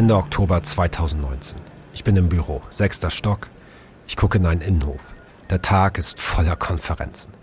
Ende 0.00 0.16
Oktober 0.16 0.62
2019. 0.62 1.58
Ich 1.92 2.04
bin 2.04 2.16
im 2.16 2.30
Büro, 2.30 2.62
sechster 2.70 3.10
Stock. 3.10 3.50
Ich 4.08 4.16
gucke 4.16 4.38
in 4.38 4.46
einen 4.46 4.62
Innenhof. 4.62 5.02
Der 5.50 5.60
Tag 5.60 5.98
ist 5.98 6.18
voller 6.18 6.56
Konferenzen. 6.56 7.34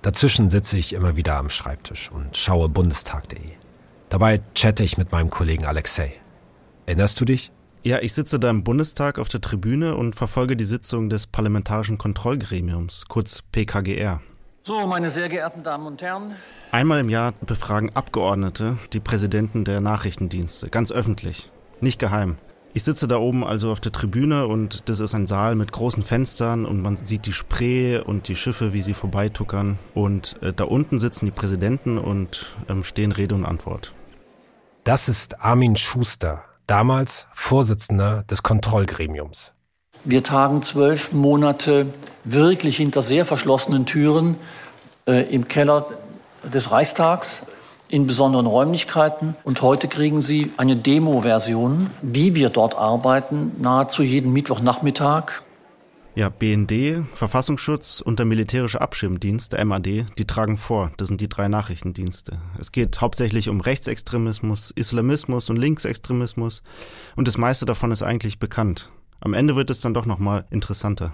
Dazwischen 0.00 0.48
sitze 0.48 0.78
ich 0.78 0.94
immer 0.94 1.18
wieder 1.18 1.36
am 1.36 1.50
Schreibtisch 1.50 2.10
und 2.10 2.34
schaue 2.34 2.70
bundestag.de. 2.70 3.38
Dabei 4.08 4.40
chatte 4.54 4.82
ich 4.82 4.96
mit 4.96 5.12
meinem 5.12 5.28
Kollegen 5.28 5.66
Alexei. 5.66 6.14
Erinnerst 6.86 7.20
du 7.20 7.26
dich? 7.26 7.52
Ja, 7.82 7.98
ich 7.98 8.14
sitze 8.14 8.40
da 8.40 8.48
im 8.48 8.64
Bundestag 8.64 9.18
auf 9.18 9.28
der 9.28 9.42
Tribüne 9.42 9.94
und 9.94 10.16
verfolge 10.16 10.56
die 10.56 10.64
Sitzung 10.64 11.10
des 11.10 11.26
Parlamentarischen 11.26 11.98
Kontrollgremiums, 11.98 13.04
kurz 13.08 13.42
PKGR. 13.52 14.22
So, 14.62 14.86
meine 14.86 15.10
sehr 15.10 15.28
geehrten 15.28 15.62
Damen 15.62 15.86
und 15.86 16.00
Herren. 16.00 16.36
Einmal 16.70 17.00
im 17.00 17.10
Jahr 17.10 17.34
befragen 17.42 17.94
Abgeordnete 17.94 18.78
die 18.94 19.00
Präsidenten 19.00 19.66
der 19.66 19.82
Nachrichtendienste, 19.82 20.70
ganz 20.70 20.90
öffentlich, 20.90 21.50
nicht 21.82 21.98
geheim. 21.98 22.36
Ich 22.74 22.84
sitze 22.84 23.06
da 23.06 23.18
oben 23.18 23.44
also 23.44 23.70
auf 23.70 23.80
der 23.80 23.92
Tribüne 23.92 24.46
und 24.46 24.88
das 24.88 25.00
ist 25.00 25.14
ein 25.14 25.26
Saal 25.26 25.56
mit 25.56 25.72
großen 25.72 26.02
Fenstern 26.02 26.64
und 26.64 26.80
man 26.80 26.96
sieht 26.96 27.26
die 27.26 27.34
Spree 27.34 27.98
und 27.98 28.28
die 28.28 28.36
Schiffe, 28.36 28.72
wie 28.72 28.80
sie 28.80 28.94
vorbeituckern. 28.94 29.78
Und 29.92 30.36
äh, 30.42 30.54
da 30.54 30.64
unten 30.64 30.98
sitzen 30.98 31.26
die 31.26 31.32
Präsidenten 31.32 31.98
und 31.98 32.56
ähm, 32.70 32.82
stehen 32.82 33.12
Rede 33.12 33.34
und 33.34 33.44
Antwort. 33.44 33.92
Das 34.84 35.08
ist 35.08 35.44
Armin 35.44 35.76
Schuster, 35.76 36.44
damals 36.66 37.26
Vorsitzender 37.34 38.24
des 38.24 38.42
Kontrollgremiums. 38.42 39.52
Wir 40.04 40.24
tagen 40.24 40.62
zwölf 40.62 41.12
Monate 41.12 41.86
wirklich 42.24 42.78
hinter 42.78 43.02
sehr 43.02 43.26
verschlossenen 43.26 43.84
Türen 43.84 44.36
äh, 45.06 45.22
im 45.32 45.46
Keller 45.46 45.86
des 46.42 46.72
Reichstags 46.72 47.46
in 47.92 48.06
besonderen 48.06 48.46
Räumlichkeiten. 48.46 49.36
Und 49.44 49.60
heute 49.60 49.86
kriegen 49.86 50.22
Sie 50.22 50.50
eine 50.56 50.76
Demo-Version, 50.76 51.90
wie 52.00 52.34
wir 52.34 52.48
dort 52.48 52.74
arbeiten, 52.74 53.52
nahezu 53.60 54.02
jeden 54.02 54.32
Mittwochnachmittag. 54.32 55.42
Ja, 56.14 56.30
BND, 56.30 57.04
Verfassungsschutz 57.12 58.00
und 58.00 58.18
der 58.18 58.26
militärische 58.26 58.80
Abschirmdienst, 58.80 59.52
der 59.52 59.64
MAD, 59.66 60.06
die 60.16 60.26
tragen 60.26 60.56
vor. 60.56 60.90
Das 60.96 61.08
sind 61.08 61.20
die 61.20 61.28
drei 61.28 61.48
Nachrichtendienste. 61.48 62.38
Es 62.58 62.72
geht 62.72 63.00
hauptsächlich 63.02 63.50
um 63.50 63.60
Rechtsextremismus, 63.60 64.70
Islamismus 64.70 65.50
und 65.50 65.56
Linksextremismus. 65.56 66.62
Und 67.14 67.28
das 67.28 67.36
meiste 67.36 67.66
davon 67.66 67.92
ist 67.92 68.02
eigentlich 68.02 68.38
bekannt. 68.38 68.90
Am 69.20 69.34
Ende 69.34 69.54
wird 69.54 69.68
es 69.68 69.80
dann 69.80 69.94
doch 69.94 70.06
nochmal 70.06 70.46
interessanter. 70.50 71.12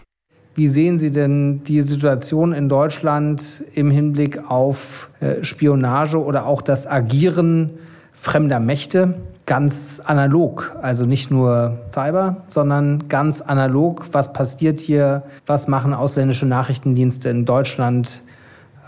Wie 0.58 0.66
sehen 0.66 0.98
Sie 0.98 1.12
denn 1.12 1.62
die 1.62 1.82
Situation 1.82 2.52
in 2.52 2.68
Deutschland 2.68 3.62
im 3.74 3.92
Hinblick 3.92 4.50
auf 4.50 5.08
äh, 5.20 5.44
Spionage 5.44 6.20
oder 6.20 6.46
auch 6.46 6.62
das 6.62 6.84
Agieren 6.84 7.78
fremder 8.12 8.58
Mächte? 8.58 9.14
Ganz 9.46 10.02
analog, 10.04 10.76
also 10.82 11.06
nicht 11.06 11.30
nur 11.30 11.78
Cyber, 11.92 12.38
sondern 12.48 13.06
ganz 13.06 13.40
analog. 13.40 14.06
Was 14.10 14.32
passiert 14.32 14.80
hier? 14.80 15.22
Was 15.46 15.68
machen 15.68 15.94
ausländische 15.94 16.44
Nachrichtendienste 16.44 17.28
in 17.28 17.44
Deutschland? 17.44 18.22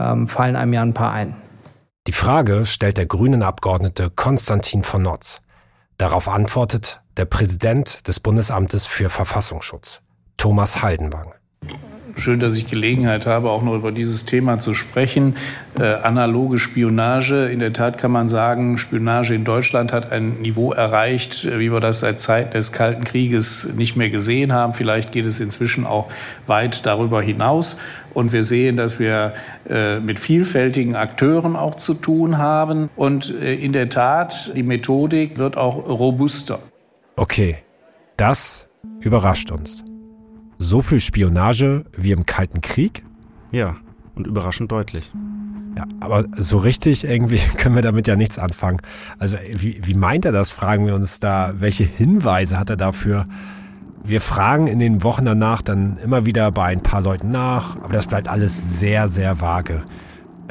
Ähm, 0.01 0.27
fallen 0.27 0.57
einem 0.57 0.73
ja 0.73 0.83
ein 0.83 0.93
paar 0.93 1.13
ein. 1.13 1.37
Die 2.09 2.13
Frage 2.13 2.67
stellt 2.67 2.97
der 2.97 3.07
grünen 3.07 3.45
Abgeordnete 3.45 4.11
Konstantin 4.11 4.83
von 4.83 5.03
Notz. 5.03 5.41
Darauf 5.99 6.29
antwortet 6.29 7.01
der 7.17 7.27
Präsident 7.27 8.09
des 8.09 8.19
Bundesamtes 8.19 8.87
für 8.87 9.09
Verfassungsschutz, 9.09 10.01
Thomas 10.37 10.83
Haldenwang 10.83 11.35
schön, 12.21 12.41
dass 12.41 12.55
ich 12.55 12.67
Gelegenheit 12.67 13.27
habe, 13.27 13.51
auch 13.51 13.63
noch 13.63 13.75
über 13.75 13.93
dieses 13.93 14.25
Thema 14.27 14.59
zu 14.59 14.75
sprechen. 14.75 15.37
Äh, 15.79 15.85
analoge 15.85 16.59
Spionage. 16.59 17.47
In 17.47 17.61
der 17.61 17.73
Tat 17.73 17.99
kann 17.99 18.11
man 18.11 18.29
sagen, 18.29 18.79
Spionage 18.79 19.35
in 19.35 19.45
Deutschland 19.45 19.93
hat 19.93 20.13
ein 20.13 20.41
Niveau 20.41 20.73
erreicht, 20.73 21.45
äh, 21.45 21.59
wie 21.59 21.73
wir 21.73 21.81
das 21.81 22.01
seit 22.01 22.21
Zeit 22.21 22.55
des 22.55 22.73
Kalten 22.73 23.05
Krieges 23.05 23.75
nicht 23.75 23.97
mehr 23.97 24.11
gesehen 24.11 24.53
haben. 24.53 24.75
Vielleicht 24.75 25.13
geht 25.13 25.27
es 25.27 25.41
inzwischen 25.41 25.87
auch 25.87 26.11
weit 26.47 26.87
darüber 26.87 27.23
hinaus. 27.23 27.79
Und 28.13 28.33
wir 28.33 28.45
sehen, 28.45 28.77
dass 28.77 28.99
wir 28.99 29.35
äh, 29.69 30.01
mit 30.01 30.21
vielfältigen 30.21 30.97
Akteuren 30.97 31.57
auch 31.57 31.77
zu 31.77 31.95
tun 31.95 32.39
haben. 32.39 32.91
Und 32.97 33.31
äh, 33.31 33.55
in 33.55 33.73
der 33.73 33.89
Tat, 33.89 34.53
die 34.57 34.63
Methodik 34.63 35.39
wird 35.39 35.57
auch 35.57 35.89
robuster. 35.89 36.61
Okay, 37.17 37.59
das 38.17 38.67
überrascht 39.01 39.51
uns. 39.51 39.85
So 40.63 40.83
viel 40.83 41.01
Spionage 41.01 41.87
wie 41.97 42.13
im 42.13 42.27
Kalten 42.27 42.61
Krieg? 42.61 43.03
Ja, 43.51 43.79
und 44.15 44.27
überraschend 44.27 44.71
deutlich. 44.71 45.11
Ja, 45.75 45.87
aber 46.01 46.27
so 46.37 46.59
richtig 46.59 47.05
irgendwie 47.05 47.39
können 47.57 47.75
wir 47.75 47.83
damit 47.83 48.07
ja 48.07 48.15
nichts 48.15 48.39
anfangen. 48.39 48.77
Also 49.19 49.37
wie, 49.55 49.81
wie 49.83 49.95
meint 49.95 50.27
er 50.27 50.33
das, 50.33 50.51
fragen 50.53 50.85
wir 50.85 50.95
uns 50.95 51.19
da. 51.19 51.55
Welche 51.57 51.85
Hinweise 51.85 52.59
hat 52.59 52.69
er 52.69 52.77
dafür? 52.77 53.27
Wir 54.05 54.21
fragen 54.21 54.67
in 54.67 54.79
den 54.79 55.03
Wochen 55.03 55.25
danach 55.25 55.63
dann 55.63 55.97
immer 55.97 56.27
wieder 56.27 56.53
bei 56.53 56.67
ein 56.67 56.83
paar 56.83 57.01
Leuten 57.01 57.31
nach, 57.31 57.77
aber 57.77 57.95
das 57.95 58.07
bleibt 58.07 58.29
alles 58.29 58.79
sehr, 58.79 59.09
sehr 59.09 59.41
vage. 59.41 59.83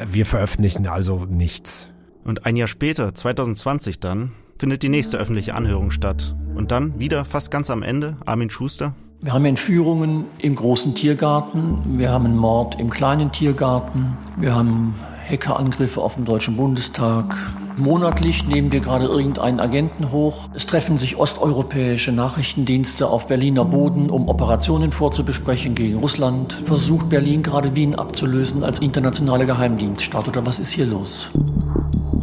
Wir 0.04 0.26
veröffentlichen 0.26 0.88
also 0.88 1.24
nichts. 1.30 1.88
Und 2.24 2.46
ein 2.46 2.56
Jahr 2.56 2.68
später, 2.68 3.14
2020 3.14 4.00
dann, 4.00 4.32
findet 4.58 4.82
die 4.82 4.88
nächste 4.88 5.18
öffentliche 5.18 5.54
Anhörung 5.54 5.92
statt. 5.92 6.34
Und 6.56 6.72
dann 6.72 6.98
wieder 6.98 7.24
fast 7.24 7.52
ganz 7.52 7.70
am 7.70 7.84
Ende 7.84 8.16
Armin 8.26 8.50
Schuster, 8.50 8.94
wir 9.22 9.34
haben 9.34 9.44
Entführungen 9.44 10.24
im 10.38 10.54
großen 10.54 10.94
Tiergarten, 10.94 11.98
wir 11.98 12.10
haben 12.10 12.24
einen 12.24 12.36
Mord 12.36 12.80
im 12.80 12.88
kleinen 12.88 13.30
Tiergarten, 13.32 14.16
wir 14.38 14.54
haben 14.54 14.94
Hackerangriffe 15.30 16.00
auf 16.00 16.16
den 16.16 16.24
Deutschen 16.24 16.56
Bundestag. 16.56 17.36
Monatlich 17.76 18.46
nehmen 18.46 18.72
wir 18.72 18.80
gerade 18.80 19.06
irgendeinen 19.06 19.60
Agenten 19.60 20.10
hoch. 20.10 20.50
Es 20.54 20.66
treffen 20.66 20.98
sich 20.98 21.16
osteuropäische 21.16 22.12
Nachrichtendienste 22.12 23.06
auf 23.06 23.28
Berliner 23.28 23.64
Boden, 23.64 24.10
um 24.10 24.28
Operationen 24.28 24.92
vorzubesprechen 24.92 25.74
gegen 25.74 25.98
Russland. 25.98 26.52
Versucht 26.64 27.08
Berlin 27.08 27.42
gerade 27.42 27.74
Wien 27.74 27.94
abzulösen 27.94 28.64
als 28.64 28.80
internationale 28.80 29.46
Geheimdienststaat 29.46 30.28
oder 30.28 30.44
was 30.44 30.58
ist 30.58 30.72
hier 30.72 30.86
los? 30.86 31.30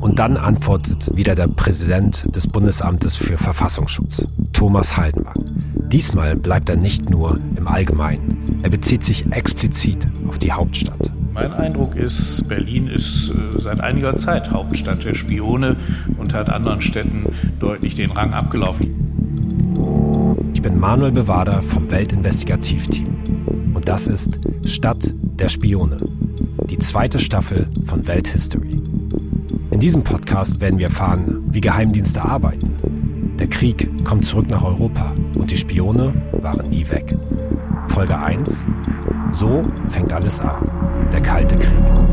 Und 0.02 0.20
dann 0.20 0.38
antwortet 0.38 1.16
wieder 1.16 1.34
der 1.34 1.48
Präsident 1.48 2.36
des 2.36 2.48
Bundesamtes 2.48 3.18
für 3.18 3.38
Verfassungsschutz, 3.38 4.28
Thomas 4.54 4.96
Haldenwang. 4.96 5.44
Diesmal 5.88 6.36
bleibt 6.36 6.70
er 6.70 6.76
nicht 6.76 7.10
nur 7.10 7.40
im 7.56 7.68
Allgemeinen. 7.68 8.60
Er 8.62 8.70
bezieht 8.70 9.04
sich 9.04 9.26
explizit 9.32 10.08
auf 10.28 10.38
die 10.38 10.52
Hauptstadt. 10.52 11.12
Mein 11.40 11.54
Eindruck 11.54 11.96
ist, 11.96 12.48
Berlin 12.48 12.88
ist 12.88 13.30
äh, 13.30 13.60
seit 13.60 13.80
einiger 13.80 14.16
Zeit 14.16 14.50
Hauptstadt 14.50 15.06
der 15.06 15.14
Spione 15.14 15.76
und 16.18 16.34
hat 16.34 16.50
anderen 16.50 16.82
Städten 16.82 17.28
deutlich 17.60 17.94
den 17.94 18.10
Rang 18.10 18.34
abgelaufen. 18.34 18.90
Ich 20.56 20.64
bin 20.64 20.80
Manuel 20.80 21.12
Bewader 21.12 21.62
vom 21.62 21.92
Weltinvestigativteam. 21.92 23.76
Und 23.76 23.88
das 23.88 24.08
ist 24.08 24.40
Stadt 24.66 25.14
der 25.22 25.50
Spione, 25.50 25.98
die 26.72 26.80
zweite 26.80 27.20
Staffel 27.20 27.68
von 27.86 28.08
Welthistory. 28.08 28.82
In 29.70 29.80
diesem 29.80 30.04
Podcast 30.04 30.60
werden 30.60 30.80
wir 30.80 30.88
erfahren, 30.88 31.44
wie 31.52 31.62
Geheimdienste 31.62 32.24
arbeiten, 32.24 32.74
der 33.38 33.48
Krieg 33.48 34.04
kommt 34.04 34.26
zurück 34.26 34.50
nach 34.50 34.64
Europa 34.64 35.14
und 35.36 35.52
die 35.52 35.58
Spione 35.58 36.16
waren 36.42 36.68
nie 36.68 36.90
weg. 36.90 37.16
Folge 37.90 38.18
1. 38.18 38.64
So 39.34 39.62
fängt 39.90 40.12
alles 40.12 40.40
an. 40.40 40.77
Der 41.12 41.22
Kalte 41.22 41.56
Krieg. 41.56 42.07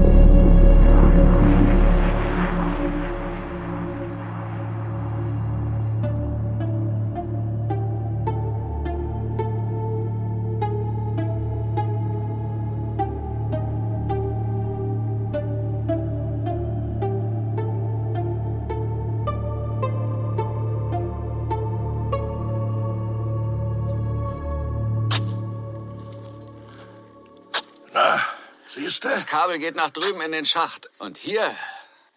Kabel 29.55 29.59
geht 29.59 29.77
nach 29.77 29.91
drüben 29.91 30.21
in 30.21 30.33
den 30.33 30.45
Schacht. 30.45 30.89
Und 30.99 31.17
hier, 31.17 31.49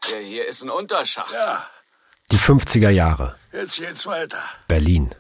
hier, 0.06 0.20
hier 0.20 0.48
ist 0.48 0.64
ein 0.64 0.70
Unterschacht. 0.70 1.32
Ja. 1.32 1.66
Die 2.32 2.38
50er 2.38 2.90
Jahre. 2.90 3.36
Jetzt 3.52 3.78
geht's 3.78 4.06
weiter. 4.06 4.42
Berlin. 4.68 5.14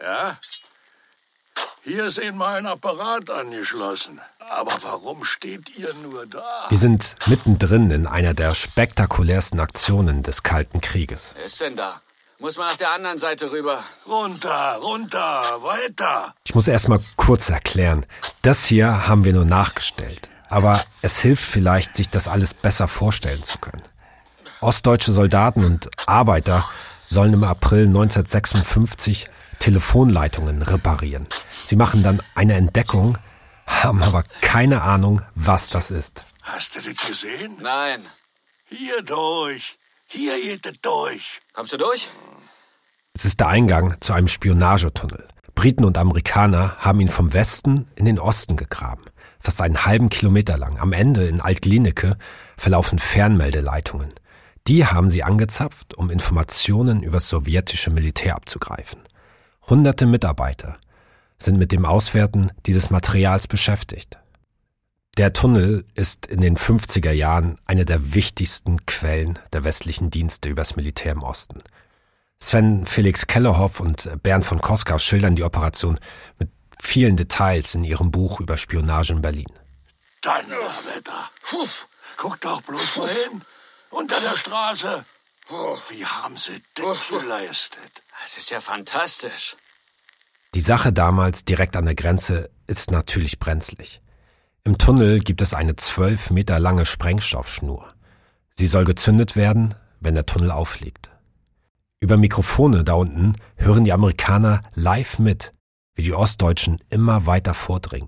Ja? 0.00 0.38
Hier 1.82 2.06
ist 2.06 2.18
Ihnen 2.18 2.38
mal 2.38 2.58
ein 2.58 2.66
Apparat 2.66 3.30
angeschlossen. 3.30 4.20
Aber 4.38 4.72
warum 4.82 5.24
steht 5.24 5.76
ihr 5.76 5.92
nur 5.94 6.26
da? 6.26 6.66
Wir 6.68 6.78
sind 6.78 7.16
mittendrin 7.26 7.90
in 7.90 8.06
einer 8.06 8.32
der 8.32 8.54
spektakulärsten 8.54 9.60
Aktionen 9.60 10.22
des 10.22 10.42
Kalten 10.42 10.80
Krieges. 10.80 11.34
Wer 11.36 11.44
ist 11.44 11.60
denn 11.60 11.76
da? 11.76 12.00
Muss 12.38 12.56
man 12.56 12.68
nach 12.68 12.76
der 12.76 12.92
anderen 12.92 13.18
Seite 13.18 13.50
rüber. 13.50 13.84
Runter, 14.06 14.78
runter, 14.80 15.62
weiter. 15.62 16.34
Ich 16.44 16.54
muss 16.54 16.68
erst 16.68 16.88
mal 16.88 17.00
kurz 17.16 17.50
erklären. 17.50 18.06
Das 18.42 18.64
hier 18.64 19.08
haben 19.08 19.24
wir 19.24 19.32
nur 19.32 19.44
nachgestellt 19.44 20.30
aber 20.48 20.82
es 21.02 21.18
hilft 21.18 21.44
vielleicht, 21.44 21.96
sich 21.96 22.08
das 22.08 22.28
alles 22.28 22.54
besser 22.54 22.88
vorstellen 22.88 23.42
zu 23.42 23.58
können. 23.58 23.82
Ostdeutsche 24.60 25.12
Soldaten 25.12 25.64
und 25.64 25.88
Arbeiter 26.06 26.68
sollen 27.08 27.32
im 27.32 27.44
April 27.44 27.86
1956 27.86 29.28
Telefonleitungen 29.58 30.62
reparieren. 30.62 31.26
Sie 31.64 31.76
machen 31.76 32.02
dann 32.02 32.22
eine 32.34 32.54
Entdeckung, 32.54 33.18
haben 33.66 34.02
aber 34.02 34.24
keine 34.40 34.82
Ahnung, 34.82 35.22
was 35.34 35.68
das 35.70 35.90
ist. 35.90 36.24
Hast 36.42 36.76
du 36.76 36.80
das 36.80 37.06
gesehen? 37.06 37.56
Nein. 37.60 38.04
Hier 38.66 39.02
durch. 39.02 39.78
Hier 40.06 40.40
geht 40.40 40.66
es 40.66 40.80
durch. 40.80 41.40
Kommst 41.52 41.72
du 41.72 41.76
durch? 41.76 42.08
Es 43.12 43.24
ist 43.24 43.40
der 43.40 43.48
Eingang 43.48 44.00
zu 44.00 44.12
einem 44.12 44.28
Spionagetunnel. 44.28 45.26
Briten 45.54 45.84
und 45.84 45.98
Amerikaner 45.98 46.76
haben 46.78 47.00
ihn 47.00 47.08
vom 47.08 47.32
Westen 47.32 47.90
in 47.96 48.04
den 48.04 48.18
Osten 48.18 48.56
gegraben. 48.56 49.04
Fast 49.40 49.60
einen 49.60 49.84
halben 49.84 50.08
Kilometer 50.08 50.56
lang. 50.56 50.78
Am 50.78 50.92
Ende 50.92 51.26
in 51.26 51.40
Altglienicke 51.40 52.16
verlaufen 52.56 52.98
Fernmeldeleitungen. 52.98 54.12
Die 54.66 54.84
haben 54.84 55.08
sie 55.08 55.22
angezapft, 55.22 55.94
um 55.94 56.10
Informationen 56.10 57.02
über 57.02 57.16
das 57.16 57.28
sowjetische 57.28 57.90
Militär 57.90 58.36
abzugreifen. 58.36 59.00
Hunderte 59.68 60.06
Mitarbeiter 60.06 60.76
sind 61.38 61.58
mit 61.58 61.72
dem 61.72 61.84
Auswerten 61.84 62.50
dieses 62.66 62.90
Materials 62.90 63.46
beschäftigt. 63.46 64.18
Der 65.16 65.32
Tunnel 65.32 65.84
ist 65.94 66.26
in 66.26 66.40
den 66.40 66.56
50er 66.56 67.10
Jahren 67.10 67.56
eine 67.66 67.84
der 67.84 68.14
wichtigsten 68.14 68.86
Quellen 68.86 69.38
der 69.52 69.64
westlichen 69.64 70.10
Dienste 70.10 70.48
übers 70.48 70.76
Militär 70.76 71.12
im 71.12 71.22
Osten. 71.22 71.58
Sven 72.40 72.86
Felix 72.86 73.26
Kellerhoff 73.26 73.80
und 73.80 74.08
Bernd 74.22 74.44
von 74.44 74.60
Koskau 74.60 74.98
schildern 74.98 75.34
die 75.34 75.42
Operation 75.42 75.98
mit 76.38 76.50
vielen 76.82 77.16
Details 77.16 77.74
in 77.74 77.84
ihrem 77.84 78.10
Buch 78.10 78.40
über 78.40 78.56
Spionage 78.56 79.12
in 79.12 79.22
Berlin. 79.22 79.52
Donnerwetter. 80.20 81.30
Guck 82.16 82.40
doch 82.40 82.62
bloß 82.62 82.96
mal 82.96 83.08
hin. 83.08 83.42
Unter 83.90 84.20
der 84.20 84.36
Straße. 84.36 85.04
Wie 85.88 86.04
haben 86.04 86.36
sie 86.36 86.62
das 86.74 87.08
geleistet? 87.08 88.02
Das 88.22 88.36
ist 88.36 88.50
ja 88.50 88.60
fantastisch. 88.60 89.56
Die 90.54 90.60
Sache 90.60 90.92
damals 90.92 91.44
direkt 91.44 91.76
an 91.76 91.84
der 91.84 91.94
Grenze 91.94 92.50
ist 92.66 92.90
natürlich 92.90 93.38
brenzlig. 93.38 94.00
Im 94.64 94.76
Tunnel 94.76 95.20
gibt 95.20 95.40
es 95.40 95.54
eine 95.54 95.76
zwölf 95.76 96.30
Meter 96.30 96.58
lange 96.58 96.84
Sprengstoffschnur. 96.84 97.88
Sie 98.50 98.66
soll 98.66 98.84
gezündet 98.84 99.36
werden, 99.36 99.74
wenn 100.00 100.14
der 100.14 100.26
Tunnel 100.26 100.50
auffliegt. 100.50 101.10
Über 102.00 102.16
Mikrofone 102.16 102.84
da 102.84 102.94
unten 102.94 103.36
hören 103.56 103.84
die 103.84 103.92
Amerikaner 103.92 104.62
live 104.74 105.18
mit, 105.18 105.52
wie 105.98 106.04
die 106.04 106.14
Ostdeutschen 106.14 106.80
immer 106.90 107.26
weiter 107.26 107.54
vordringen. 107.54 108.06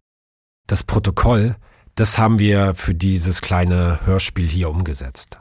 Das 0.69 0.85
Protokoll, 0.85 1.57
das 1.97 2.19
haben 2.19 2.39
wir 2.39 2.77
für 2.77 2.95
dieses 2.95 3.41
kleine 3.41 4.07
Hörspiel 4.07 4.47
hier 4.47 4.71
umgesetzt. 4.71 5.39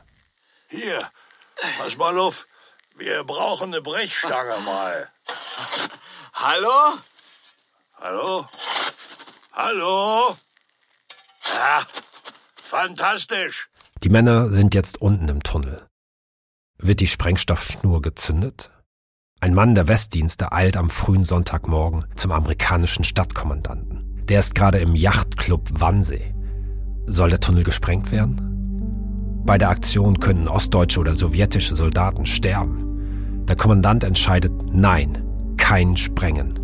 Hier, 0.67 1.07
pass 1.77 1.95
mal 1.95 2.17
auf. 2.17 2.47
Wir 2.97 3.23
brauchen 3.23 3.71
eine 3.71 3.83
Brechstange 3.83 4.59
mal. 4.65 5.11
Hallo? 6.33 6.97
Hallo? 7.97 8.47
Hallo? 9.53 10.35
Ja, 11.53 11.85
fantastisch. 12.63 13.69
Die 14.01 14.09
Männer 14.09 14.49
sind 14.49 14.73
jetzt 14.73 14.99
unten 14.99 15.29
im 15.29 15.43
Tunnel. 15.43 15.87
Wird 16.79 16.99
die 16.99 17.07
Sprengstoffschnur 17.07 18.01
gezündet? 18.01 18.71
Ein 19.41 19.53
Mann 19.53 19.74
der 19.74 19.88
Westdienste 19.88 20.51
eilt 20.51 20.75
am 20.75 20.89
frühen 20.89 21.24
Sonntagmorgen 21.24 22.03
zum 22.15 22.33
amerikanischen 22.33 23.06
Stadtkommandanten. 23.06 24.25
Der 24.27 24.39
ist 24.39 24.53
gerade 24.53 24.80
im 24.80 24.95
Yachtclub 24.95 25.69
Wannsee. 25.80 26.36
Soll 27.06 27.30
der 27.30 27.39
Tunnel 27.39 27.63
gesprengt 27.63 28.12
werden? 28.12 29.41
Bei 29.45 29.57
der 29.57 29.69
Aktion 29.69 30.19
können 30.19 30.50
ostdeutsche 30.50 31.00
oder 31.00 31.15
sowjetische 31.15 31.77
Soldaten 31.77 32.25
sterben. 32.25 33.45
Der 33.47 33.56
Kommandant 33.56 34.03
entscheidet 34.03 34.51
Nein, 34.74 35.18
kein 35.56 35.95
Sprengen. 35.95 36.56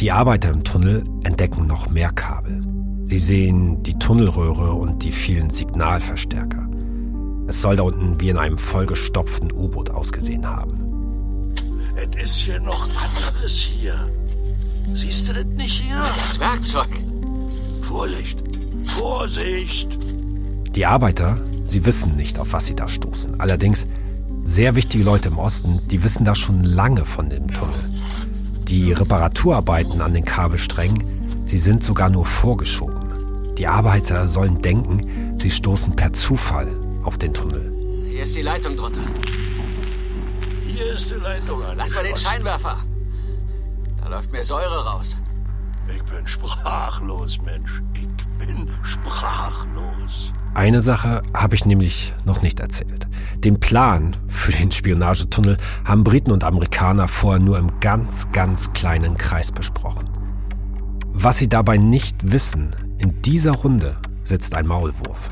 Die 0.00 0.12
Arbeiter 0.12 0.48
im 0.48 0.64
Tunnel 0.64 1.04
entdecken 1.24 1.66
noch 1.66 1.90
mehr 1.90 2.10
Kabel. 2.10 2.62
Sie 3.04 3.18
sehen 3.18 3.82
die 3.82 3.98
Tunnelröhre 3.98 4.72
und 4.72 5.04
die 5.04 5.12
vielen 5.12 5.50
Signalverstärker. 5.50 6.66
Es 7.48 7.60
soll 7.60 7.76
da 7.76 7.82
unten 7.82 8.18
wie 8.18 8.30
in 8.30 8.38
einem 8.38 8.56
vollgestopften 8.56 9.52
U-Boot 9.52 9.90
ausgesehen 9.90 10.48
haben. 10.48 10.83
Es 11.96 12.24
ist 12.24 12.36
hier 12.38 12.60
noch 12.60 12.88
anderes 13.00 13.56
hier. 13.56 13.94
Siehst 14.94 15.28
du 15.28 15.32
das 15.32 15.44
nicht 15.44 15.80
hier? 15.80 15.96
Das 15.96 16.38
Werkzeug. 16.38 16.88
Vorsicht. 17.82 18.38
Vorsicht. 18.84 19.98
Die 20.74 20.86
Arbeiter, 20.86 21.40
sie 21.66 21.84
wissen 21.84 22.16
nicht, 22.16 22.38
auf 22.38 22.52
was 22.52 22.66
sie 22.66 22.74
da 22.74 22.88
stoßen. 22.88 23.40
Allerdings, 23.40 23.86
sehr 24.42 24.74
wichtige 24.74 25.04
Leute 25.04 25.28
im 25.28 25.38
Osten, 25.38 25.80
die 25.90 26.02
wissen 26.02 26.24
da 26.24 26.34
schon 26.34 26.64
lange 26.64 27.04
von 27.04 27.30
dem 27.30 27.48
Tunnel. 27.48 27.90
Die 28.68 28.92
Reparaturarbeiten 28.92 30.00
an 30.00 30.14
den 30.14 30.24
Kabelsträngen, 30.24 31.44
sie 31.44 31.58
sind 31.58 31.82
sogar 31.82 32.10
nur 32.10 32.26
vorgeschoben. 32.26 33.54
Die 33.56 33.66
Arbeiter 33.66 34.26
sollen 34.26 34.60
denken, 34.60 35.38
sie 35.38 35.50
stoßen 35.50 35.94
per 35.94 36.12
Zufall 36.12 36.68
auf 37.04 37.18
den 37.18 37.32
Tunnel. 37.32 37.70
Hier 38.10 38.24
ist 38.24 38.34
die 38.36 38.42
Leitung 38.42 38.76
drunter. 38.76 39.02
Hier 40.66 40.94
ist 40.94 41.10
die 41.10 41.14
Leitung 41.14 41.62
Lass 41.76 41.94
mal 41.94 42.04
den. 42.04 42.16
Scheinwerfer. 42.16 42.78
Da 44.00 44.08
läuft 44.08 44.32
mir 44.32 44.42
Säure 44.42 44.84
raus. 44.84 45.16
Ich 45.94 46.02
bin 46.04 46.26
sprachlos, 46.26 47.38
Mensch. 47.42 47.82
Ich 47.94 48.08
bin 48.38 48.70
sprachlos. 48.82 50.32
Eine 50.54 50.80
Sache 50.80 51.22
habe 51.34 51.54
ich 51.54 51.66
nämlich 51.66 52.14
noch 52.24 52.42
nicht 52.42 52.60
erzählt. 52.60 53.06
Den 53.38 53.60
Plan 53.60 54.16
für 54.28 54.52
den 54.52 54.72
Spionagetunnel 54.72 55.58
haben 55.84 56.04
Briten 56.04 56.32
und 56.32 56.44
Amerikaner 56.44 57.08
vorher 57.08 57.40
nur 57.40 57.58
im 57.58 57.80
ganz, 57.80 58.30
ganz 58.32 58.72
kleinen 58.72 59.16
Kreis 59.16 59.52
besprochen. 59.52 60.08
Was 61.12 61.38
sie 61.38 61.48
dabei 61.48 61.76
nicht 61.76 62.32
wissen, 62.32 62.74
in 62.98 63.20
dieser 63.22 63.52
Runde 63.52 63.96
sitzt 64.24 64.54
ein 64.54 64.66
Maulwurf. 64.66 65.30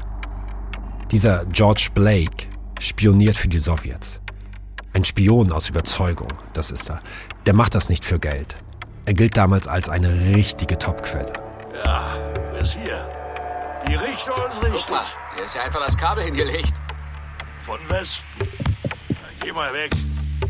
Dieser 1.11 1.46
George 1.46 1.88
Blake 1.94 2.46
spioniert 2.79 3.37
für 3.37 3.49
die 3.49 3.58
Sowjets. 3.58 4.21
Ein 4.94 5.05
Spion 5.05 5.53
aus 5.53 5.69
Überzeugung, 5.71 6.29
das 6.53 6.71
ist 6.71 6.91
er. 6.91 7.00
Der 7.47 7.55
macht 7.55 7.75
das 7.75 7.89
nicht 7.89 8.05
für 8.05 8.19
Geld. 8.19 8.56
Er 9.06 9.15
gilt 9.15 9.37
damals 9.37 9.67
als 9.67 9.89
eine 9.89 10.35
richtige 10.37 10.79
Topquelle. 10.79 11.33
Ja, 11.85 12.03
bis 12.59 12.73
hier. 12.75 13.09
Die 13.89 13.94
Richtung 13.94 14.35
ist 14.37 14.61
Guck 14.61 14.65
richtig. 14.75 14.91
mal, 14.91 15.05
hier 15.34 15.44
ist 15.44 15.55
ja 15.55 15.63
einfach 15.63 15.84
das 15.84 15.96
Kabel 15.96 16.25
hingelegt. 16.25 16.75
Von 17.58 17.79
Westen. 17.89 18.27
Na, 19.08 19.17
geh 19.43 19.53
mal 19.53 19.72
weg. 19.72 19.93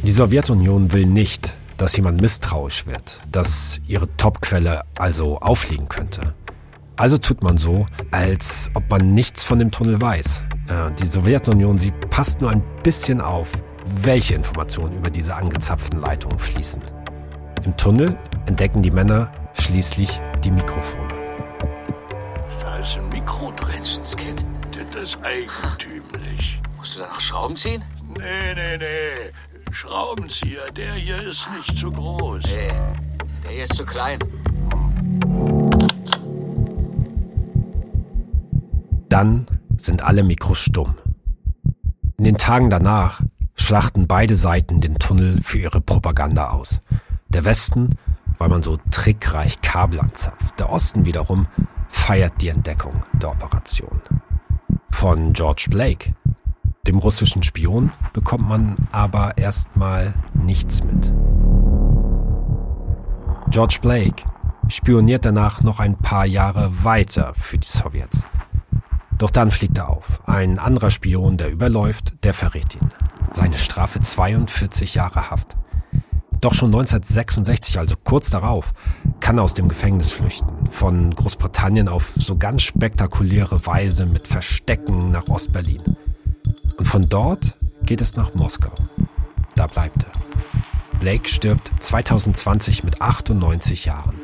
Die 0.02 0.12
Sowjetunion 0.12 0.92
will 0.92 1.06
nicht, 1.06 1.56
dass 1.76 1.96
jemand 1.96 2.20
misstrauisch 2.20 2.86
wird, 2.86 3.20
dass 3.30 3.80
ihre 3.86 4.08
Topquelle 4.16 4.82
also 4.98 5.38
auffliegen 5.38 5.88
könnte. 5.88 6.34
Also 6.96 7.16
tut 7.16 7.42
man 7.42 7.56
so, 7.58 7.86
als 8.10 8.70
ob 8.74 8.90
man 8.90 9.14
nichts 9.14 9.44
von 9.44 9.58
dem 9.60 9.70
Tunnel 9.70 10.00
weiß. 10.00 10.42
Äh, 10.68 10.90
Die 10.98 11.06
Sowjetunion, 11.06 11.78
sie 11.78 11.92
passt 12.10 12.40
nur 12.40 12.50
ein 12.50 12.62
bisschen 12.82 13.20
auf, 13.20 13.48
welche 13.94 14.34
Informationen 14.34 14.96
über 14.96 15.10
diese 15.10 15.34
angezapften 15.34 16.00
Leitungen 16.00 16.38
fließen. 16.38 16.82
Im 17.64 17.76
Tunnel 17.76 18.18
entdecken 18.46 18.82
die 18.82 18.90
Männer 18.90 19.30
schließlich 19.54 20.20
die 20.42 20.50
Mikrofone. 20.50 21.14
Da 22.60 22.76
ist 22.76 22.96
ein 22.96 23.08
Mikro 23.08 23.52
drin. 23.52 23.72
Menschenskind. 23.82 24.44
Das 24.92 25.02
ist 25.02 25.18
eigentümlich. 25.24 26.60
Musst 26.76 26.94
du 26.94 27.00
da 27.00 27.08
noch 27.08 27.20
Schrauben 27.20 27.56
ziehen? 27.56 27.82
Nee, 28.16 28.54
nee, 28.54 28.78
nee. 28.78 29.72
Schraubenzieher, 29.72 30.70
der 30.76 30.92
hier 30.92 31.20
ist 31.22 31.48
nicht 31.56 31.78
zu 31.78 31.90
groß. 31.90 32.44
Nee, 32.44 32.72
der 33.42 33.50
hier 33.50 33.64
ist 33.64 33.74
zu 33.74 33.84
klein. 33.84 34.20
Dann 39.08 39.46
sind 39.78 40.04
alle 40.04 40.22
Mikros 40.22 40.58
stumm. 40.58 40.94
In 42.18 42.24
den 42.24 42.36
Tagen 42.36 42.70
danach 42.70 43.20
schlachten 43.54 44.06
beide 44.06 44.36
Seiten 44.36 44.80
den 44.80 44.98
Tunnel 44.98 45.40
für 45.42 45.58
ihre 45.58 45.80
Propaganda 45.80 46.50
aus. 46.50 46.80
Der 47.28 47.44
Westen, 47.44 47.96
weil 48.38 48.48
man 48.48 48.62
so 48.62 48.78
trickreich 48.90 49.60
Kabel 49.60 50.00
anzapft. 50.00 50.58
Der 50.58 50.70
Osten 50.70 51.04
wiederum 51.04 51.46
feiert 51.88 52.40
die 52.42 52.48
Entdeckung 52.48 53.04
der 53.14 53.30
Operation. 53.30 54.00
Von 54.90 55.32
George 55.32 55.66
Blake, 55.70 56.14
dem 56.86 56.98
russischen 56.98 57.42
Spion, 57.42 57.92
bekommt 58.12 58.48
man 58.48 58.74
aber 58.90 59.38
erstmal 59.38 60.14
nichts 60.34 60.82
mit. 60.82 61.12
George 63.50 63.78
Blake 63.82 64.24
spioniert 64.68 65.24
danach 65.24 65.62
noch 65.62 65.78
ein 65.78 65.96
paar 65.96 66.26
Jahre 66.26 66.84
weiter 66.84 67.34
für 67.34 67.58
die 67.58 67.68
Sowjets. 67.68 68.24
Doch 69.18 69.30
dann 69.30 69.50
fliegt 69.50 69.78
er 69.78 69.88
auf. 69.88 70.20
Ein 70.26 70.58
anderer 70.58 70.90
Spion, 70.90 71.36
der 71.36 71.50
überläuft, 71.50 72.24
der 72.24 72.34
verrät 72.34 72.74
ihn. 72.74 72.90
Seine 73.32 73.56
Strafe 73.56 74.00
42 74.00 74.94
Jahre 74.94 75.30
Haft. 75.30 75.56
Doch 76.40 76.54
schon 76.54 76.68
1966, 76.68 77.78
also 77.78 77.94
kurz 78.02 78.30
darauf, 78.30 78.74
kann 79.20 79.38
er 79.38 79.44
aus 79.44 79.54
dem 79.54 79.68
Gefängnis 79.68 80.12
flüchten. 80.12 80.68
Von 80.70 81.14
Großbritannien 81.14 81.88
auf 81.88 82.12
so 82.16 82.36
ganz 82.36 82.62
spektakuläre 82.62 83.64
Weise 83.64 84.06
mit 84.06 84.28
Verstecken 84.28 85.10
nach 85.10 85.28
Ostberlin. 85.28 85.96
Und 86.76 86.86
von 86.86 87.08
dort 87.08 87.56
geht 87.84 88.00
es 88.00 88.16
nach 88.16 88.34
Moskau. 88.34 88.74
da 89.54 89.66
bleibte. 89.66 90.06
Blake 91.00 91.28
stirbt 91.28 91.70
2020 91.80 92.84
mit 92.84 93.00
98 93.00 93.86
Jahren. 93.86 94.18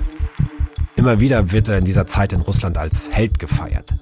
Immer 0.97 1.21
wieder 1.21 1.53
wird 1.53 1.69
er 1.69 1.79
in 1.79 1.85
dieser 1.85 2.07
Zeit 2.07 2.33
in 2.33 2.41
Russland 2.41 2.79
als 2.79 3.11
Held 3.13 3.39
gefeiert. 3.39 3.95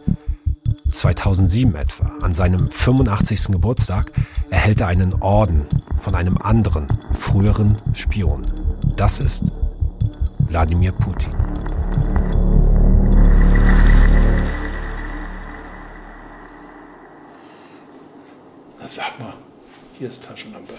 2007 0.90 1.74
etwa, 1.74 2.12
an 2.22 2.34
seinem 2.34 2.70
85. 2.70 3.48
Geburtstag, 3.48 4.12
erhält 4.50 4.80
er 4.80 4.88
einen 4.88 5.14
Orden 5.14 5.66
von 6.00 6.14
einem 6.14 6.38
anderen, 6.38 6.86
früheren 7.18 7.76
Spion. 7.92 8.46
Das 8.96 9.20
ist 9.20 9.44
Wladimir 10.48 10.92
Putin. 10.92 11.32
Na 18.78 18.86
sag 18.86 19.18
mal, 19.18 19.34
hier 19.98 20.08
ist 20.08 20.24
Taschenlampe. 20.24 20.74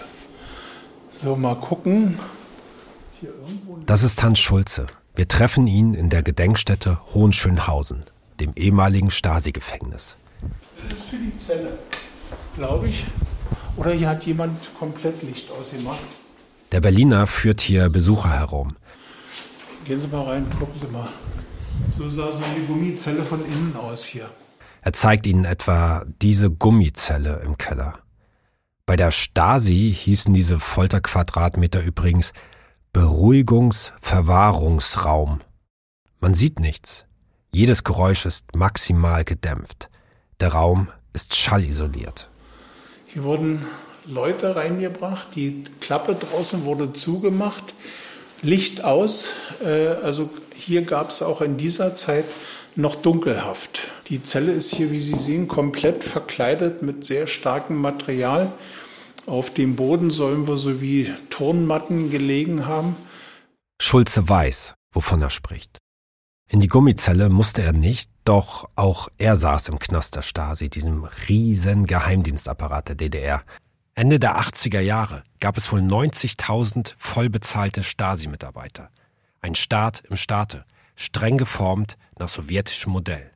So, 1.12 1.36
mal 1.36 1.56
gucken. 1.56 2.18
Das 3.86 4.02
ist 4.02 4.22
Hans 4.22 4.38
Schulze. 4.38 4.86
Wir 5.16 5.26
treffen 5.26 5.66
ihn 5.66 5.94
in 5.94 6.10
der 6.10 6.22
Gedenkstätte 6.22 7.00
Hohenschönhausen, 7.12 8.04
dem 8.40 8.52
ehemaligen 8.54 9.10
Stasi-Gefängnis. 9.10 10.16
Das 10.88 11.00
ist 11.00 11.10
für 11.10 11.16
die 11.16 11.36
Zelle, 11.36 11.78
glaube 12.56 12.88
ich. 12.88 13.04
Oder 13.76 13.92
hier 13.92 14.08
hat 14.08 14.24
jemand 14.26 14.56
komplett 14.78 15.22
Licht 15.22 15.50
ausgemacht. 15.50 16.00
Der 16.72 16.80
Berliner 16.80 17.26
führt 17.26 17.60
hier 17.60 17.90
Besucher 17.90 18.32
herum. 18.32 18.76
Gehen 19.84 20.00
Sie 20.00 20.08
mal 20.08 20.22
rein, 20.22 20.46
gucken 20.58 20.74
Sie 20.78 20.88
mal. 20.88 21.08
So 21.96 22.08
sah 22.08 22.32
so 22.32 22.42
eine 22.44 22.64
Gummizelle 22.66 23.22
von 23.22 23.44
innen 23.44 23.76
aus 23.76 24.04
hier. 24.04 24.28
Er 24.82 24.92
zeigt 24.92 25.26
ihnen 25.26 25.44
etwa 25.44 26.04
diese 26.22 26.50
Gummizelle 26.50 27.42
im 27.44 27.58
Keller. 27.58 27.98
Bei 28.86 28.96
der 28.96 29.10
Stasi 29.10 29.92
hießen 29.94 30.32
diese 30.32 30.60
Folterquadratmeter 30.60 31.82
übrigens 31.82 32.32
Beruhigungs-Verwahrungsraum. 32.92 35.40
Man 36.20 36.34
sieht 36.34 36.58
nichts. 36.58 37.04
Jedes 37.50 37.82
Geräusch 37.82 38.26
ist 38.26 38.54
maximal 38.54 39.24
gedämpft. 39.24 39.88
Der 40.40 40.52
Raum 40.52 40.88
ist 41.12 41.34
schallisoliert. 41.34 42.28
Hier 43.06 43.24
wurden 43.24 43.64
Leute 44.06 44.54
reingebracht, 44.54 45.34
die 45.34 45.64
Klappe 45.80 46.14
draußen 46.14 46.64
wurde 46.64 46.92
zugemacht, 46.92 47.74
Licht 48.42 48.84
aus. 48.84 49.30
Äh, 49.64 49.88
also 50.02 50.30
hier 50.54 50.82
gab 50.82 51.10
es 51.10 51.22
auch 51.22 51.40
in 51.40 51.56
dieser 51.56 51.94
Zeit 51.94 52.26
noch 52.76 52.94
dunkelhaft. 52.94 53.88
Die 54.08 54.22
Zelle 54.22 54.52
ist 54.52 54.74
hier, 54.74 54.92
wie 54.92 55.00
Sie 55.00 55.16
sehen, 55.16 55.48
komplett 55.48 56.04
verkleidet 56.04 56.82
mit 56.82 57.04
sehr 57.04 57.26
starkem 57.26 57.76
Material. 57.76 58.52
Auf 59.26 59.52
dem 59.52 59.76
Boden 59.76 60.10
sollen 60.10 60.46
wir 60.46 60.56
so 60.56 60.80
wie 60.80 61.12
Turnmatten 61.28 62.10
gelegen 62.10 62.66
haben. 62.66 62.96
Schulze 63.82 64.28
weiß, 64.28 64.74
wovon 64.92 65.20
er 65.20 65.30
spricht. 65.30 65.78
In 66.50 66.60
die 66.60 66.66
Gummizelle 66.66 67.28
musste 67.28 67.60
er 67.60 67.74
nicht, 67.74 68.10
doch 68.24 68.70
auch 68.74 69.08
er 69.18 69.36
saß 69.36 69.68
im 69.68 69.78
Knast 69.78 70.16
der 70.16 70.22
Stasi, 70.22 70.70
diesem 70.70 71.04
riesen 71.28 71.86
Geheimdienstapparat 71.86 72.88
der 72.88 72.94
DDR. 72.94 73.42
Ende 73.94 74.18
der 74.18 74.40
80er 74.40 74.80
Jahre 74.80 75.24
gab 75.40 75.58
es 75.58 75.70
wohl 75.70 75.80
90.000 75.80 76.94
vollbezahlte 76.96 77.82
Stasi-Mitarbeiter. 77.82 78.88
Ein 79.42 79.56
Staat 79.56 80.02
im 80.08 80.16
Staate, 80.16 80.64
streng 80.96 81.36
geformt 81.36 81.98
nach 82.18 82.30
sowjetischem 82.30 82.92
Modell. 82.92 83.30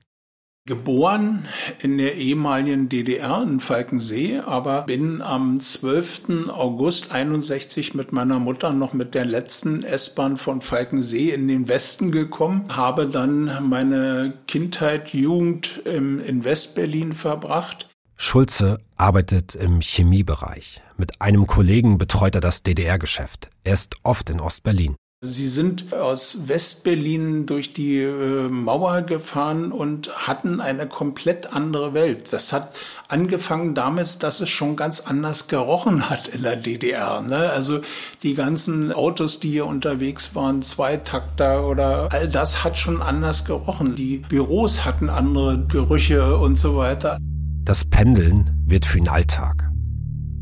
Geboren 0.64 1.48
in 1.80 1.98
der 1.98 2.14
ehemaligen 2.14 2.88
DDR 2.88 3.42
in 3.42 3.58
Falkensee, 3.58 4.38
aber 4.38 4.82
bin 4.82 5.20
am 5.20 5.58
12. 5.58 6.48
August 6.50 7.10
61 7.10 7.94
mit 7.94 8.12
meiner 8.12 8.38
Mutter 8.38 8.72
noch 8.72 8.92
mit 8.92 9.14
der 9.14 9.24
letzten 9.24 9.82
S-Bahn 9.82 10.36
von 10.36 10.60
Falkensee 10.60 11.30
in 11.30 11.48
den 11.48 11.66
Westen 11.66 12.12
gekommen, 12.12 12.66
habe 12.76 13.08
dann 13.08 13.68
meine 13.68 14.34
Kindheit, 14.46 15.12
Jugend 15.12 15.78
in 15.84 16.44
Westberlin 16.44 17.12
verbracht. 17.12 17.88
Schulze 18.16 18.78
arbeitet 18.96 19.56
im 19.56 19.80
Chemiebereich. 19.80 20.80
Mit 20.96 21.20
einem 21.20 21.48
Kollegen 21.48 21.98
betreut 21.98 22.36
er 22.36 22.40
das 22.40 22.62
DDR-Geschäft. 22.62 23.50
Er 23.64 23.74
ist 23.74 23.96
oft 24.04 24.30
in 24.30 24.40
Ostberlin. 24.40 24.94
Sie 25.24 25.46
sind 25.46 25.94
aus 25.94 26.48
Westberlin 26.48 27.46
durch 27.46 27.72
die 27.72 27.98
äh, 27.98 28.48
Mauer 28.48 29.02
gefahren 29.02 29.70
und 29.70 30.26
hatten 30.26 30.60
eine 30.60 30.88
komplett 30.88 31.52
andere 31.52 31.94
Welt. 31.94 32.32
Das 32.32 32.52
hat 32.52 32.74
angefangen 33.06 33.76
damit, 33.76 34.24
dass 34.24 34.40
es 34.40 34.48
schon 34.48 34.74
ganz 34.74 34.98
anders 34.98 35.46
gerochen 35.46 36.10
hat 36.10 36.26
in 36.26 36.42
der 36.42 36.56
DDR. 36.56 37.20
Ne? 37.20 37.36
Also 37.36 37.82
die 38.24 38.34
ganzen 38.34 38.90
Autos, 38.90 39.38
die 39.38 39.50
hier 39.50 39.66
unterwegs 39.66 40.34
waren, 40.34 40.60
Zweitakter 40.60 41.68
oder 41.68 42.08
all 42.10 42.28
das 42.28 42.64
hat 42.64 42.76
schon 42.76 43.00
anders 43.00 43.44
gerochen. 43.44 43.94
Die 43.94 44.24
Büros 44.28 44.84
hatten 44.84 45.08
andere 45.08 45.66
Gerüche 45.68 46.36
und 46.36 46.58
so 46.58 46.76
weiter. 46.76 47.18
Das 47.62 47.84
Pendeln 47.84 48.64
wird 48.66 48.86
für 48.86 48.98
ihn 48.98 49.06
Alltag. 49.06 49.71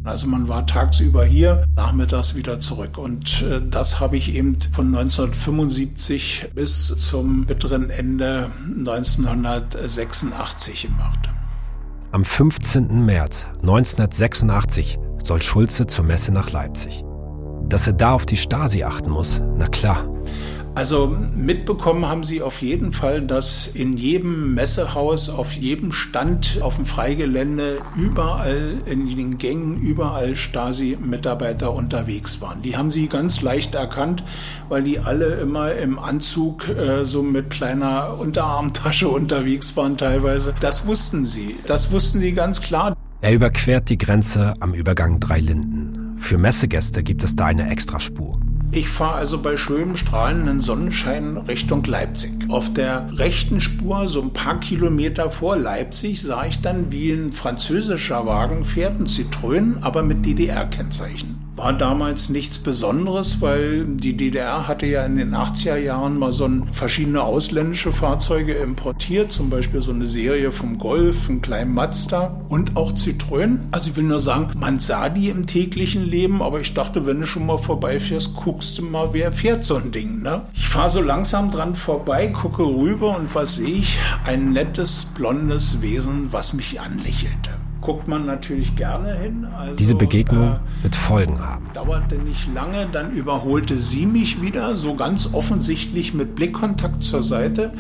Also 0.03 0.27
man 0.27 0.49
war 0.49 0.67
tagsüber 0.67 1.27
hier, 1.27 1.67
nachmittags 1.77 2.35
wieder 2.35 2.59
zurück. 2.61 2.97
Und 2.97 3.43
äh, 3.43 3.61
das 3.61 4.01
habe 4.01 4.17
ich 4.17 4.35
eben 4.35 4.57
von 4.73 4.87
1975 4.87 6.53
bis 6.55 6.97
zum 6.97 7.45
bitteren 7.45 7.91
Ende 7.91 8.51
1986 8.67 10.83
gemacht. 10.83 11.29
Am 12.13 12.25
15. 12.25 13.05
März 13.05 13.47
1986 13.61 14.99
soll 15.23 15.43
Schulze 15.43 15.87
zur 15.87 16.05
Messe 16.05 16.33
nach 16.33 16.51
Leipzig. 16.51 17.05
Dass 17.69 17.87
er 17.87 17.93
da 17.93 18.13
auf 18.13 18.25
die 18.27 18.39
Stasi 18.39 18.83
achten 18.83 19.11
muss, 19.11 19.41
na 19.57 19.69
klar. 19.69 20.09
Also 20.75 21.09
mitbekommen 21.35 22.07
haben 22.07 22.23
Sie 22.23 22.43
auf 22.43 22.63
jeden 22.63 22.93
Fall, 22.93 23.23
dass 23.23 23.67
in 23.67 23.97
jedem 23.97 24.55
Messehaus, 24.55 25.29
auf 25.29 25.53
jedem 25.53 25.91
Stand, 25.91 26.59
auf 26.63 26.77
dem 26.77 26.87
Freigelände, 26.87 27.79
überall 27.97 28.75
in 28.87 29.09
den 29.09 29.37
Gängen, 29.39 29.81
überall 29.81 30.37
Stasi-Mitarbeiter 30.37 31.75
unterwegs 31.75 32.41
waren. 32.41 32.63
Die 32.63 32.77
haben 32.77 32.93
Sie 32.93 33.09
ganz 33.09 33.43
leicht 33.43 33.75
erkannt, 33.75 34.23
weil 34.69 34.85
die 34.85 35.01
alle 35.01 35.35
immer 35.35 35.73
im 35.75 35.99
Anzug 35.99 36.69
äh, 36.69 37.05
so 37.05 37.23
mit 37.23 37.51
kleiner 37.51 38.19
Unterarmtasche 38.19 39.09
unterwegs 39.11 39.77
waren 39.77 39.99
teilweise. 39.99 40.55
Das 40.61 40.87
wussten 40.87 41.27
Sie. 41.27 41.57
Das 41.67 41.91
wussten 41.91 42.21
Sie 42.21 42.33
ganz 42.33 42.63
klar. 42.63 42.97
Er 43.23 43.35
überquert 43.35 43.91
die 43.91 43.99
Grenze 43.99 44.55
am 44.61 44.73
Übergang 44.73 45.19
Dreilinden. 45.21 46.17
Für 46.19 46.39
Messegäste 46.39 47.03
gibt 47.03 47.25
es 47.25 47.35
da 47.35 47.47
eine 47.47 47.69
Extraspur. 47.71 48.39
Ich 48.73 48.89
fahre 48.89 49.17
also 49.17 49.43
bei 49.43 49.57
schönem 49.57 49.97
strahlenden 49.97 50.61
Sonnenschein 50.61 51.37
Richtung 51.37 51.83
Leipzig. 51.83 52.31
Auf 52.49 52.73
der 52.73 53.11
rechten 53.17 53.61
Spur, 53.61 54.07
so 54.07 54.23
ein 54.23 54.33
paar 54.33 54.61
Kilometer 54.61 55.29
vor 55.29 55.57
Leipzig, 55.57 56.23
sah 56.23 56.47
ich 56.47 56.61
dann, 56.61 56.93
wie 56.93 57.11
ein 57.11 57.33
französischer 57.33 58.27
Wagen 58.27 58.65
fährt, 58.65 59.01
ein 59.01 59.07
Citroën, 59.07 59.83
aber 59.83 60.05
mit 60.05 60.25
DDR-Kennzeichen. 60.25 61.50
War 61.61 61.75
damals 61.75 62.31
nichts 62.31 62.59
Besonderes, 62.59 63.43
weil 63.43 63.85
die 63.85 64.17
DDR 64.17 64.67
hatte 64.67 64.87
ja 64.87 65.05
in 65.05 65.19
den 65.19 65.35
80er 65.35 65.77
Jahren 65.77 66.19
mal 66.19 66.33
so 66.33 66.49
verschiedene 66.73 67.23
ausländische 67.23 67.93
Fahrzeuge 67.93 68.55
importiert, 68.55 69.31
zum 69.31 69.51
Beispiel 69.51 69.83
so 69.83 69.91
eine 69.91 70.07
Serie 70.07 70.53
vom 70.53 70.79
Golf, 70.79 71.29
einen 71.29 71.43
kleinen 71.43 71.75
Mazda 71.75 72.41
und 72.49 72.79
auch 72.79 72.93
Citroën. 72.93 73.59
Also 73.73 73.91
ich 73.91 73.97
will 73.97 74.05
nur 74.05 74.21
sagen, 74.21 74.59
man 74.59 74.81
sah 74.81 75.11
die 75.11 75.29
im 75.29 75.47
täglichen 75.47 76.07
Leben, 76.07 76.41
aber 76.41 76.61
ich 76.61 76.73
dachte, 76.73 77.05
wenn 77.05 77.21
du 77.21 77.27
schon 77.27 77.45
mal 77.45 77.59
vorbeifährst, 77.59 78.37
guckst 78.37 78.79
du 78.79 78.83
mal, 78.83 79.11
wer 79.13 79.31
fährt 79.31 79.63
so 79.67 79.77
ein 79.77 79.91
Ding. 79.91 80.23
Ne? 80.23 80.41
Ich 80.55 80.67
fahre 80.67 80.89
so 80.89 81.03
langsam 81.03 81.51
dran 81.51 81.75
vorbei, 81.75 82.29
gucke 82.29 82.63
rüber 82.63 83.15
und 83.19 83.35
was 83.35 83.57
sehe 83.57 83.77
ich? 83.77 83.99
Ein 84.25 84.55
nettes, 84.55 85.13
blondes 85.15 85.83
Wesen, 85.83 86.33
was 86.33 86.55
mich 86.55 86.81
anlächelte 86.81 87.51
guckt 87.81 88.09
man 88.09 88.27
natürlich 88.27 88.77
gerne 88.77 89.15
hin. 89.15 89.47
Also, 89.57 89.77
Diese 89.77 89.95
Begegnung 89.95 90.55
äh, 90.55 90.83
wird 90.83 90.95
Folgen 90.95 91.41
haben. 91.41 91.67
Dauerte 91.73 92.17
nicht 92.17 92.53
lange, 92.55 92.89
dann 92.91 93.13
überholte 93.13 93.77
sie 93.77 94.07
mich 94.07 94.43
wieder, 94.43 94.77
so 94.77 94.95
ganz 94.95 95.33
offensichtlich 95.33 96.15
mit 96.15 96.35
Blickkontakt 96.35 97.03
zur 97.03 97.23
Seite. 97.23 97.73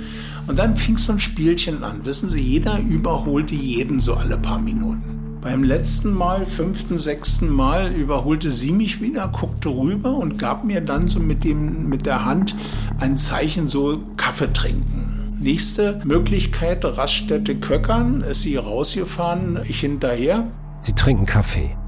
Und 0.46 0.58
dann 0.58 0.76
fing 0.76 0.98
so 0.98 1.12
ein 1.12 1.20
Spielchen 1.20 1.84
an. 1.84 2.04
Wissen 2.04 2.28
Sie, 2.28 2.40
jeder 2.40 2.78
überholte 2.80 3.54
jeden 3.54 4.00
so 4.00 4.14
alle 4.14 4.36
paar 4.36 4.58
Minuten. 4.58 5.38
Beim 5.40 5.62
letzten 5.62 6.12
Mal, 6.12 6.44
fünften, 6.44 6.98
sechsten 6.98 7.48
Mal, 7.48 7.92
überholte 7.92 8.50
sie 8.50 8.72
mich 8.72 9.00
wieder, 9.00 9.28
guckte 9.28 9.70
rüber 9.70 10.14
und 10.16 10.38
gab 10.38 10.64
mir 10.64 10.82
dann 10.82 11.06
so 11.06 11.18
mit, 11.18 11.44
dem, 11.44 11.88
mit 11.88 12.04
der 12.04 12.26
Hand 12.26 12.54
ein 12.98 13.16
Zeichen, 13.16 13.68
so 13.68 14.02
Kaffee 14.18 14.52
trinken. 14.52 15.09
Nächste 15.42 16.02
Möglichkeit, 16.04 16.84
Raststätte 16.84 17.56
Köckern, 17.56 18.20
ist 18.20 18.42
sie 18.42 18.56
rausgefahren, 18.56 19.58
ich 19.66 19.80
hinterher. 19.80 20.48
Sie 20.82 20.92
trinken 20.92 21.24
Kaffee. 21.24 21.78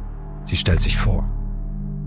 Sie 0.45 0.57
stellt 0.57 0.81
sich 0.81 0.97
vor. 0.97 1.29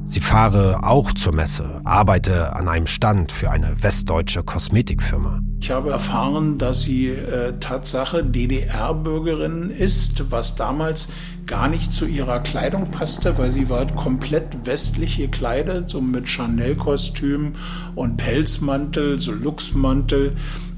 Sie 0.05 0.21
fahre 0.21 0.79
auch 0.81 1.11
zur 1.11 1.35
Messe, 1.35 1.81
arbeite 1.83 2.55
an 2.55 2.67
einem 2.67 2.87
Stand 2.87 3.31
für 3.31 3.51
eine 3.51 3.83
westdeutsche 3.83 4.41
Kosmetikfirma. 4.41 5.41
Ich 5.61 5.69
habe 5.69 5.91
erfahren, 5.91 6.57
dass 6.57 6.81
sie 6.81 7.09
äh, 7.09 7.53
Tatsache 7.59 8.23
DDR-Bürgerin 8.23 9.69
ist, 9.69 10.31
was 10.31 10.55
damals 10.55 11.09
gar 11.45 11.67
nicht 11.67 11.93
zu 11.93 12.05
ihrer 12.05 12.39
Kleidung 12.39 12.91
passte, 12.91 13.37
weil 13.37 13.51
sie 13.51 13.69
war 13.69 13.85
komplett 13.87 14.65
westlich 14.65 15.17
gekleidet, 15.17 15.89
so 15.91 16.01
mit 16.01 16.27
Chanel-Kostüm 16.27 17.53
und 17.95 18.17
Pelzmantel, 18.17 19.19
so 19.19 19.31
Luxmantel, 19.31 20.33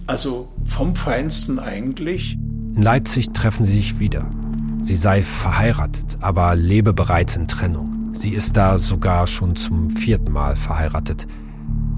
also 0.08 0.48
vom 0.66 0.96
Feinsten 0.96 1.60
eigentlich. 1.60 2.38
In 2.76 2.82
Leipzig 2.82 3.32
treffen 3.34 3.66
sie 3.66 3.74
sich 3.74 4.00
wieder. 4.00 4.26
Sie 4.80 4.96
sei 4.96 5.22
verheiratet, 5.22 6.18
aber 6.22 6.56
lebe 6.56 6.94
bereits 6.94 7.36
in 7.36 7.48
Trennung. 7.48 8.14
Sie 8.14 8.32
ist 8.32 8.58
da 8.58 8.78
sogar 8.78 9.28
schon 9.28 9.56
zum 9.56 9.90
vierten 9.90 10.32
Mal 10.32 10.56
verheiratet. 10.56 11.28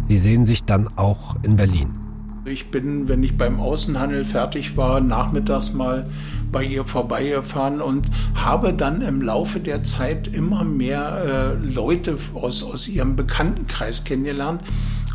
Sie 0.07 0.17
sehen 0.17 0.45
sich 0.45 0.65
dann 0.65 0.87
auch 0.97 1.35
in 1.43 1.55
Berlin. 1.55 1.99
Ich 2.45 2.71
bin, 2.71 3.07
wenn 3.07 3.21
ich 3.21 3.37
beim 3.37 3.59
Außenhandel 3.59 4.25
fertig 4.25 4.75
war, 4.75 5.01
nachmittags 5.01 5.73
mal 5.73 6.09
bei 6.51 6.63
ihr 6.63 6.83
vorbeigefahren 6.83 7.79
und 7.79 8.07
habe 8.33 8.73
dann 8.73 9.01
im 9.01 9.21
Laufe 9.21 9.59
der 9.59 9.83
Zeit 9.83 10.27
immer 10.27 10.63
mehr 10.63 11.21
äh, 11.23 11.53
Leute 11.53 12.17
aus, 12.33 12.63
aus 12.63 12.87
ihrem 12.87 13.15
Bekanntenkreis 13.15 14.03
kennengelernt. 14.03 14.61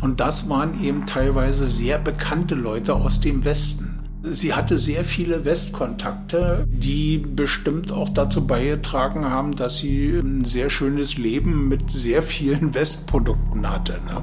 Und 0.01 0.19
das 0.19 0.49
waren 0.49 0.83
eben 0.83 1.05
teilweise 1.05 1.67
sehr 1.67 1.97
bekannte 1.99 2.55
Leute 2.55 2.93
aus 2.93 3.21
dem 3.21 3.43
Westen. 3.45 3.95
Sie 4.23 4.53
hatte 4.53 4.77
sehr 4.77 5.05
viele 5.05 5.45
Westkontakte, 5.45 6.65
die 6.67 7.19
bestimmt 7.19 7.91
auch 7.91 8.09
dazu 8.09 8.47
beigetragen 8.47 9.25
haben, 9.25 9.55
dass 9.55 9.77
sie 9.77 10.17
ein 10.17 10.45
sehr 10.45 10.71
schönes 10.71 11.17
Leben 11.17 11.67
mit 11.67 11.91
sehr 11.91 12.23
vielen 12.23 12.73
Westprodukten 12.73 13.69
hatte. 13.69 13.93
Ne? 14.05 14.21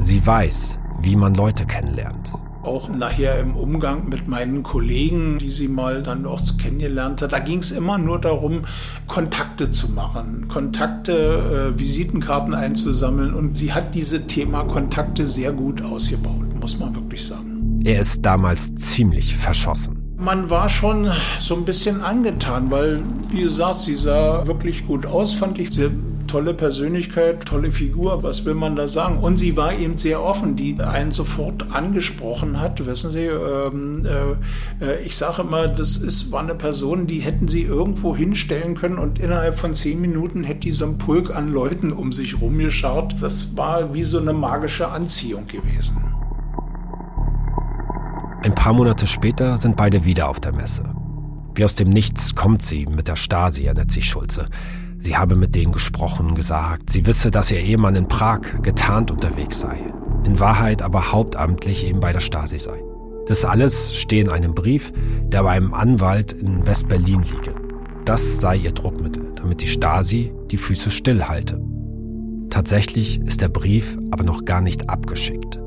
Sie 0.00 0.26
weiß, 0.26 0.78
wie 1.02 1.16
man 1.16 1.34
Leute 1.34 1.66
kennenlernt. 1.66 2.32
Auch 2.64 2.88
nachher 2.88 3.38
im 3.40 3.56
Umgang 3.56 4.08
mit 4.08 4.26
meinen 4.26 4.62
Kollegen, 4.62 5.38
die 5.38 5.50
sie 5.50 5.68
mal 5.68 6.02
dann 6.02 6.24
auch 6.24 6.40
kennengelernt 6.58 7.20
hat, 7.20 7.32
da 7.32 7.38
ging 7.38 7.58
es 7.58 7.70
immer 7.70 7.98
nur 7.98 8.18
darum, 8.18 8.62
Kontakte 9.06 9.70
zu 9.70 9.90
machen, 9.92 10.48
Kontakte, 10.48 11.72
äh, 11.74 11.78
Visitenkarten 11.78 12.54
einzusammeln. 12.54 13.34
Und 13.34 13.58
sie 13.58 13.72
hat 13.72 13.94
diese 13.94 14.26
Thema 14.26 14.64
Kontakte 14.64 15.28
sehr 15.28 15.52
gut 15.52 15.82
ausgebaut, 15.82 16.58
muss 16.58 16.78
man 16.78 16.94
wirklich 16.94 17.26
sagen. 17.26 17.80
Er 17.84 18.00
ist 18.00 18.22
damals 18.24 18.74
ziemlich 18.76 19.36
verschossen. 19.36 20.14
Man 20.16 20.48
war 20.48 20.70
schon 20.70 21.10
so 21.38 21.54
ein 21.54 21.66
bisschen 21.66 22.00
angetan, 22.00 22.70
weil, 22.70 23.02
wie 23.28 23.42
gesagt, 23.42 23.80
sie 23.80 23.94
sah 23.94 24.46
wirklich 24.46 24.86
gut 24.86 25.04
aus, 25.04 25.34
fand 25.34 25.58
ich. 25.58 25.70
Sie 25.70 25.90
tolle 26.26 26.54
Persönlichkeit, 26.54 27.44
tolle 27.44 27.70
Figur, 27.70 28.22
was 28.22 28.44
will 28.44 28.54
man 28.54 28.76
da 28.76 28.88
sagen? 28.88 29.18
Und 29.18 29.38
sie 29.38 29.56
war 29.56 29.72
eben 29.74 29.96
sehr 29.96 30.22
offen, 30.22 30.56
die 30.56 30.80
einen 30.80 31.12
sofort 31.12 31.72
angesprochen 31.72 32.60
hat. 32.60 32.84
Wissen 32.86 33.10
Sie, 33.10 33.26
ähm, 33.26 34.06
äh, 34.06 34.84
äh, 34.84 35.02
ich 35.04 35.16
sage 35.16 35.42
immer, 35.42 35.68
das 35.68 35.96
ist, 35.96 36.32
war 36.32 36.40
eine 36.40 36.54
Person, 36.54 37.06
die 37.06 37.20
hätten 37.20 37.48
sie 37.48 37.62
irgendwo 37.62 38.16
hinstellen 38.16 38.74
können 38.74 38.98
und 38.98 39.18
innerhalb 39.18 39.58
von 39.58 39.74
zehn 39.74 40.00
Minuten 40.00 40.44
hätte 40.44 40.60
die 40.60 40.72
so 40.72 40.84
ein 40.84 40.98
Pulk 40.98 41.34
an 41.34 41.52
Leuten 41.52 41.92
um 41.92 42.12
sich 42.12 42.40
rumgeschaut. 42.40 43.16
Das 43.20 43.56
war 43.56 43.94
wie 43.94 44.04
so 44.04 44.18
eine 44.18 44.32
magische 44.32 44.88
Anziehung 44.88 45.46
gewesen. 45.46 45.96
Ein 48.44 48.54
paar 48.54 48.74
Monate 48.74 49.06
später 49.06 49.56
sind 49.56 49.76
beide 49.76 50.04
wieder 50.04 50.28
auf 50.28 50.38
der 50.38 50.54
Messe. 50.54 50.84
Wie 51.54 51.64
aus 51.64 51.76
dem 51.76 51.88
Nichts 51.88 52.34
kommt 52.34 52.62
sie 52.62 52.84
mit 52.86 53.08
der 53.08 53.16
Stasi, 53.16 53.64
erinnert 53.64 53.90
sich 53.90 54.08
Schulze. 54.08 54.46
Sie 55.04 55.18
habe 55.18 55.36
mit 55.36 55.54
denen 55.54 55.72
gesprochen, 55.72 56.34
gesagt, 56.34 56.88
sie 56.88 57.04
wisse, 57.04 57.30
dass 57.30 57.50
ihr 57.50 57.60
Ehemann 57.60 57.94
in 57.94 58.08
Prag 58.08 58.40
getarnt 58.62 59.10
unterwegs 59.10 59.60
sei, 59.60 59.76
in 60.24 60.40
Wahrheit 60.40 60.80
aber 60.80 61.12
hauptamtlich 61.12 61.86
eben 61.86 62.00
bei 62.00 62.14
der 62.14 62.20
Stasi 62.20 62.58
sei. 62.58 62.82
Das 63.26 63.44
alles 63.44 63.94
stehe 63.94 64.22
in 64.22 64.30
einem 64.30 64.54
Brief, 64.54 64.94
der 65.26 65.42
bei 65.42 65.50
einem 65.50 65.74
Anwalt 65.74 66.32
in 66.32 66.66
West-Berlin 66.66 67.22
liege. 67.22 67.54
Das 68.06 68.40
sei 68.40 68.56
ihr 68.56 68.72
Druckmittel, 68.72 69.32
damit 69.34 69.60
die 69.60 69.66
Stasi 69.66 70.32
die 70.50 70.56
Füße 70.56 70.90
stillhalte. 70.90 71.62
Tatsächlich 72.48 73.20
ist 73.20 73.42
der 73.42 73.48
Brief 73.50 73.98
aber 74.10 74.24
noch 74.24 74.46
gar 74.46 74.62
nicht 74.62 74.88
abgeschickt. 74.88 75.60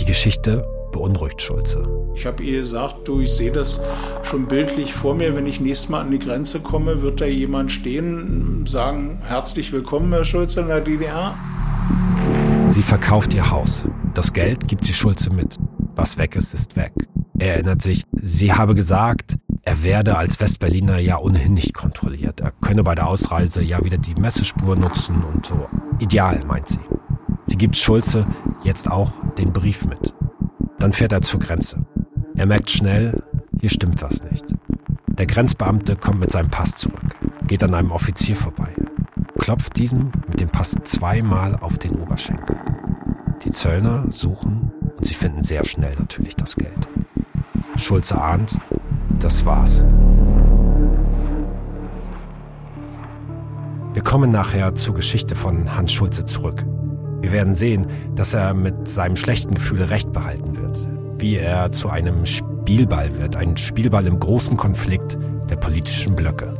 Die 0.00 0.04
Geschichte 0.04 0.66
beunruhigt 0.90 1.40
Schulze. 1.42 1.84
Ich 2.18 2.26
habe 2.26 2.42
ihr 2.42 2.58
gesagt, 2.58 3.06
du, 3.06 3.20
ich 3.20 3.30
sehe 3.30 3.52
das 3.52 3.80
schon 4.24 4.48
bildlich 4.48 4.92
vor 4.92 5.14
mir. 5.14 5.36
Wenn 5.36 5.46
ich 5.46 5.60
nächstes 5.60 5.88
Mal 5.88 6.00
an 6.00 6.10
die 6.10 6.18
Grenze 6.18 6.58
komme, 6.58 7.00
wird 7.00 7.20
da 7.20 7.26
jemand 7.26 7.70
stehen, 7.70 8.66
sagen, 8.66 9.22
herzlich 9.22 9.70
willkommen, 9.70 10.12
Herr 10.12 10.24
Schulze, 10.24 10.62
in 10.62 10.66
der 10.66 10.80
DDR. 10.80 11.36
Sie 12.66 12.82
verkauft 12.82 13.34
ihr 13.34 13.48
Haus. 13.52 13.84
Das 14.14 14.32
Geld 14.32 14.66
gibt 14.66 14.84
sie 14.84 14.94
Schulze 14.94 15.30
mit. 15.32 15.58
Was 15.94 16.18
weg 16.18 16.34
ist, 16.34 16.54
ist 16.54 16.74
weg. 16.74 16.92
Er 17.38 17.54
erinnert 17.54 17.82
sich, 17.82 18.02
sie 18.12 18.52
habe 18.52 18.74
gesagt, 18.74 19.36
er 19.62 19.84
werde 19.84 20.18
als 20.18 20.40
Westberliner 20.40 20.98
ja 20.98 21.18
ohnehin 21.18 21.54
nicht 21.54 21.72
kontrolliert. 21.72 22.40
Er 22.40 22.50
könne 22.50 22.82
bei 22.82 22.96
der 22.96 23.06
Ausreise 23.06 23.62
ja 23.62 23.84
wieder 23.84 23.98
die 23.98 24.16
Messespur 24.16 24.74
nutzen 24.74 25.22
und 25.22 25.46
so. 25.46 25.68
Ideal, 26.00 26.42
meint 26.44 26.66
sie. 26.66 26.80
Sie 27.46 27.56
gibt 27.56 27.76
Schulze 27.76 28.26
jetzt 28.64 28.90
auch 28.90 29.12
den 29.38 29.52
Brief 29.52 29.84
mit. 29.84 30.12
Dann 30.80 30.92
fährt 30.92 31.12
er 31.12 31.22
zur 31.22 31.38
Grenze. 31.38 31.86
Er 32.38 32.46
merkt 32.46 32.70
schnell, 32.70 33.20
hier 33.58 33.68
stimmt 33.68 34.00
was 34.00 34.22
nicht. 34.22 34.44
Der 35.08 35.26
Grenzbeamte 35.26 35.96
kommt 35.96 36.20
mit 36.20 36.30
seinem 36.30 36.50
Pass 36.50 36.76
zurück, 36.76 37.16
geht 37.48 37.64
an 37.64 37.74
einem 37.74 37.90
Offizier 37.90 38.36
vorbei, 38.36 38.68
klopft 39.38 39.76
diesem 39.76 40.12
mit 40.28 40.38
dem 40.38 40.48
Pass 40.48 40.76
zweimal 40.84 41.56
auf 41.56 41.78
den 41.78 41.96
Oberschenkel. 41.96 42.56
Die 43.42 43.50
Zöllner 43.50 44.04
suchen 44.10 44.70
und 44.96 45.04
sie 45.04 45.14
finden 45.14 45.42
sehr 45.42 45.64
schnell 45.64 45.96
natürlich 45.98 46.36
das 46.36 46.54
Geld. 46.54 46.88
Schulze 47.74 48.22
ahnt, 48.22 48.56
das 49.18 49.44
war's. 49.44 49.84
Wir 53.94 54.02
kommen 54.04 54.30
nachher 54.30 54.76
zur 54.76 54.94
Geschichte 54.94 55.34
von 55.34 55.74
Hans 55.74 55.92
Schulze 55.92 56.24
zurück. 56.24 56.64
Wir 57.20 57.32
werden 57.32 57.56
sehen, 57.56 57.88
dass 58.14 58.32
er 58.32 58.54
mit 58.54 58.86
seinem 58.86 59.16
schlechten 59.16 59.54
Gefühl 59.54 59.82
recht 59.82 60.12
behalten 60.12 60.54
wird, 60.54 60.86
wie 61.18 61.36
er 61.36 61.72
zu 61.72 61.88
einem 61.88 62.26
Spielball 62.26 63.16
wird, 63.18 63.36
ein 63.36 63.56
Spielball 63.56 64.06
im 64.06 64.20
großen 64.20 64.56
Konflikt 64.56 65.18
der 65.50 65.56
politischen 65.56 66.14
Blöcke. 66.14 66.54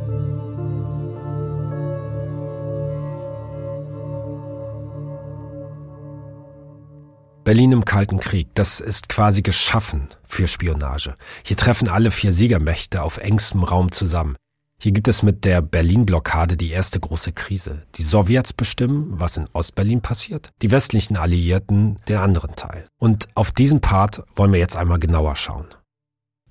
Berlin 7.43 7.71
im 7.71 7.85
Kalten 7.85 8.19
Krieg, 8.19 8.49
das 8.53 8.79
ist 8.79 9.09
quasi 9.09 9.41
geschaffen 9.41 10.09
für 10.23 10.47
Spionage. 10.47 11.15
Hier 11.43 11.57
treffen 11.57 11.87
alle 11.87 12.11
vier 12.11 12.31
Siegermächte 12.31 13.01
auf 13.01 13.17
engstem 13.17 13.63
Raum 13.63 13.91
zusammen. 13.91 14.35
Hier 14.81 14.93
gibt 14.93 15.09
es 15.09 15.23
mit 15.23 15.43
der 15.43 15.61
Berlin-Blockade 15.61 16.55
die 16.55 16.69
erste 16.69 17.01
große 17.01 17.33
Krise. 17.33 17.83
Die 17.95 18.01
Sowjets 18.01 18.53
bestimmen, 18.53 19.19
was 19.19 19.35
in 19.35 19.45
Ostberlin 19.51 19.99
passiert, 19.99 20.51
die 20.61 20.71
westlichen 20.71 21.17
Alliierten 21.17 21.97
den 22.07 22.15
anderen 22.15 22.55
Teil. 22.55 22.87
Und 22.97 23.27
auf 23.35 23.51
diesen 23.51 23.81
Part 23.81 24.23
wollen 24.37 24.53
wir 24.53 24.59
jetzt 24.59 24.77
einmal 24.77 24.97
genauer 24.97 25.35
schauen. 25.35 25.65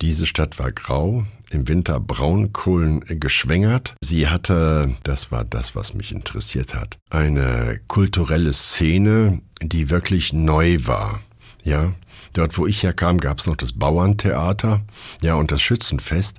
Diese 0.03 0.27
Stadt 0.27 0.59
war 0.59 0.73
grau, 0.73 1.25
im 1.49 1.69
Winter 1.69 2.01
Braunkohlen 2.01 3.01
geschwängert. 3.19 3.95
Sie 4.03 4.29
hatte, 4.29 4.95
das 5.05 5.33
war 5.33 5.45
das, 5.45 5.75
was 5.75 5.95
mich 5.95 6.13
interessiert 6.13 6.75
hat, 6.75 6.99
eine 7.09 7.81
kulturelle 7.89 8.53
Szene, 8.53 9.41
die 9.63 9.89
wirklich 9.89 10.35
neu 10.35 10.81
war. 10.83 11.21
Ja, 11.65 11.93
dort, 12.35 12.57
wo 12.59 12.67
ich 12.67 12.83
herkam, 12.83 13.19
gab 13.19 13.39
es 13.39 13.47
noch 13.47 13.57
das 13.57 13.73
Bauerntheater, 13.73 14.83
ja, 15.23 15.35
und 15.35 15.51
das 15.51 15.61
Schützenfest. 15.61 16.39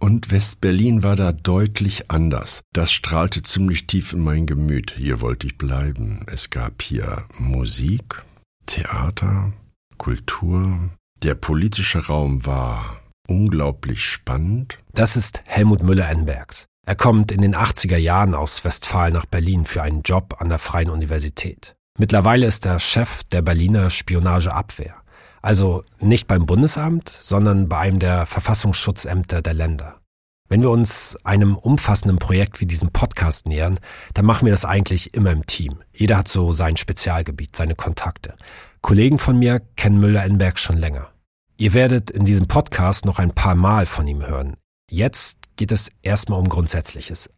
Und 0.00 0.30
West-Berlin 0.30 1.02
war 1.02 1.14
da 1.14 1.30
deutlich 1.30 2.10
anders. 2.10 2.62
Das 2.72 2.90
strahlte 2.90 3.42
ziemlich 3.42 3.86
tief 3.86 4.14
in 4.14 4.20
mein 4.20 4.46
Gemüt. 4.46 4.94
Hier 4.96 5.20
wollte 5.20 5.46
ich 5.46 5.58
bleiben. 5.58 6.24
Es 6.26 6.48
gab 6.48 6.80
hier 6.80 7.24
Musik, 7.38 8.24
Theater, 8.64 9.52
Kultur. 9.98 10.88
Der 11.22 11.34
politische 11.34 12.06
Raum 12.06 12.46
war 12.46 13.02
unglaublich 13.28 14.06
spannend. 14.06 14.78
Das 14.94 15.16
ist 15.16 15.42
Helmut 15.44 15.82
Müller-Enbergs. 15.82 16.64
Er 16.86 16.96
kommt 16.96 17.30
in 17.30 17.42
den 17.42 17.54
80er 17.54 17.98
Jahren 17.98 18.34
aus 18.34 18.64
Westfalen 18.64 19.12
nach 19.12 19.26
Berlin 19.26 19.66
für 19.66 19.82
einen 19.82 20.00
Job 20.00 20.36
an 20.38 20.48
der 20.48 20.58
Freien 20.58 20.88
Universität. 20.88 21.76
Mittlerweile 21.98 22.46
ist 22.46 22.64
er 22.64 22.80
Chef 22.80 23.22
der 23.24 23.42
Berliner 23.42 23.90
Spionageabwehr. 23.90 24.94
Also 25.42 25.82
nicht 25.98 26.26
beim 26.26 26.46
Bundesamt, 26.46 27.08
sondern 27.08 27.68
bei 27.68 27.78
einem 27.78 27.98
der 27.98 28.26
Verfassungsschutzämter 28.26 29.42
der 29.42 29.54
Länder. 29.54 30.00
Wenn 30.48 30.62
wir 30.62 30.70
uns 30.70 31.16
einem 31.24 31.56
umfassenden 31.56 32.18
Projekt 32.18 32.60
wie 32.60 32.66
diesem 32.66 32.90
Podcast 32.90 33.46
nähern, 33.46 33.78
dann 34.14 34.24
machen 34.24 34.46
wir 34.46 34.52
das 34.52 34.64
eigentlich 34.64 35.14
immer 35.14 35.30
im 35.30 35.46
Team. 35.46 35.82
Jeder 35.92 36.18
hat 36.18 36.28
so 36.28 36.52
sein 36.52 36.76
Spezialgebiet, 36.76 37.54
seine 37.54 37.76
Kontakte. 37.76 38.34
Kollegen 38.82 39.18
von 39.18 39.38
mir 39.38 39.60
kennen 39.76 40.00
Müller-Enberg 40.00 40.58
schon 40.58 40.76
länger. 40.76 41.08
Ihr 41.56 41.72
werdet 41.72 42.10
in 42.10 42.24
diesem 42.24 42.48
Podcast 42.48 43.04
noch 43.04 43.20
ein 43.20 43.32
paar 43.32 43.54
Mal 43.54 43.86
von 43.86 44.08
ihm 44.08 44.26
hören. 44.26 44.56
Jetzt 44.90 45.56
geht 45.56 45.70
es 45.70 45.90
erstmal 46.02 46.40
um 46.40 46.48
Grundsätzliches. 46.48 47.30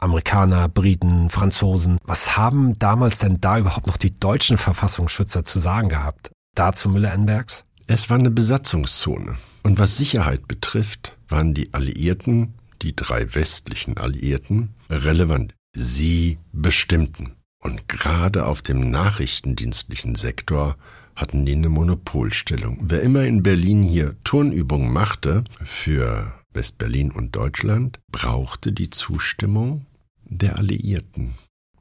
Amerikaner, 0.00 0.68
Briten, 0.68 1.30
Franzosen. 1.30 1.98
Was 2.02 2.36
haben 2.36 2.76
damals 2.78 3.18
denn 3.18 3.40
da 3.40 3.58
überhaupt 3.58 3.86
noch 3.86 3.98
die 3.98 4.14
deutschen 4.14 4.58
Verfassungsschützer 4.58 5.44
zu 5.44 5.60
sagen 5.60 5.88
gehabt? 5.88 6.32
Dazu 6.58 6.88
Müller-Enbergs? 6.88 7.64
Es 7.86 8.10
war 8.10 8.18
eine 8.18 8.30
Besatzungszone. 8.30 9.36
Und 9.62 9.78
was 9.78 9.96
Sicherheit 9.96 10.48
betrifft, 10.48 11.16
waren 11.28 11.54
die 11.54 11.72
Alliierten, 11.72 12.54
die 12.82 12.94
drei 12.94 13.34
westlichen 13.34 13.96
Alliierten, 13.96 14.74
relevant. 14.90 15.54
Sie 15.74 16.38
bestimmten. 16.52 17.34
Und 17.60 17.88
gerade 17.88 18.46
auf 18.46 18.62
dem 18.62 18.90
nachrichtendienstlichen 18.90 20.14
Sektor 20.14 20.76
hatten 21.16 21.44
die 21.44 21.52
eine 21.52 21.68
Monopolstellung. 21.68 22.78
Wer 22.82 23.02
immer 23.02 23.24
in 23.24 23.42
Berlin 23.42 23.82
hier 23.82 24.16
Turnübungen 24.22 24.92
machte 24.92 25.44
für 25.62 26.32
Westberlin 26.52 27.10
und 27.10 27.34
Deutschland, 27.34 27.98
brauchte 28.10 28.72
die 28.72 28.90
Zustimmung 28.90 29.86
der 30.24 30.56
Alliierten. 30.56 31.34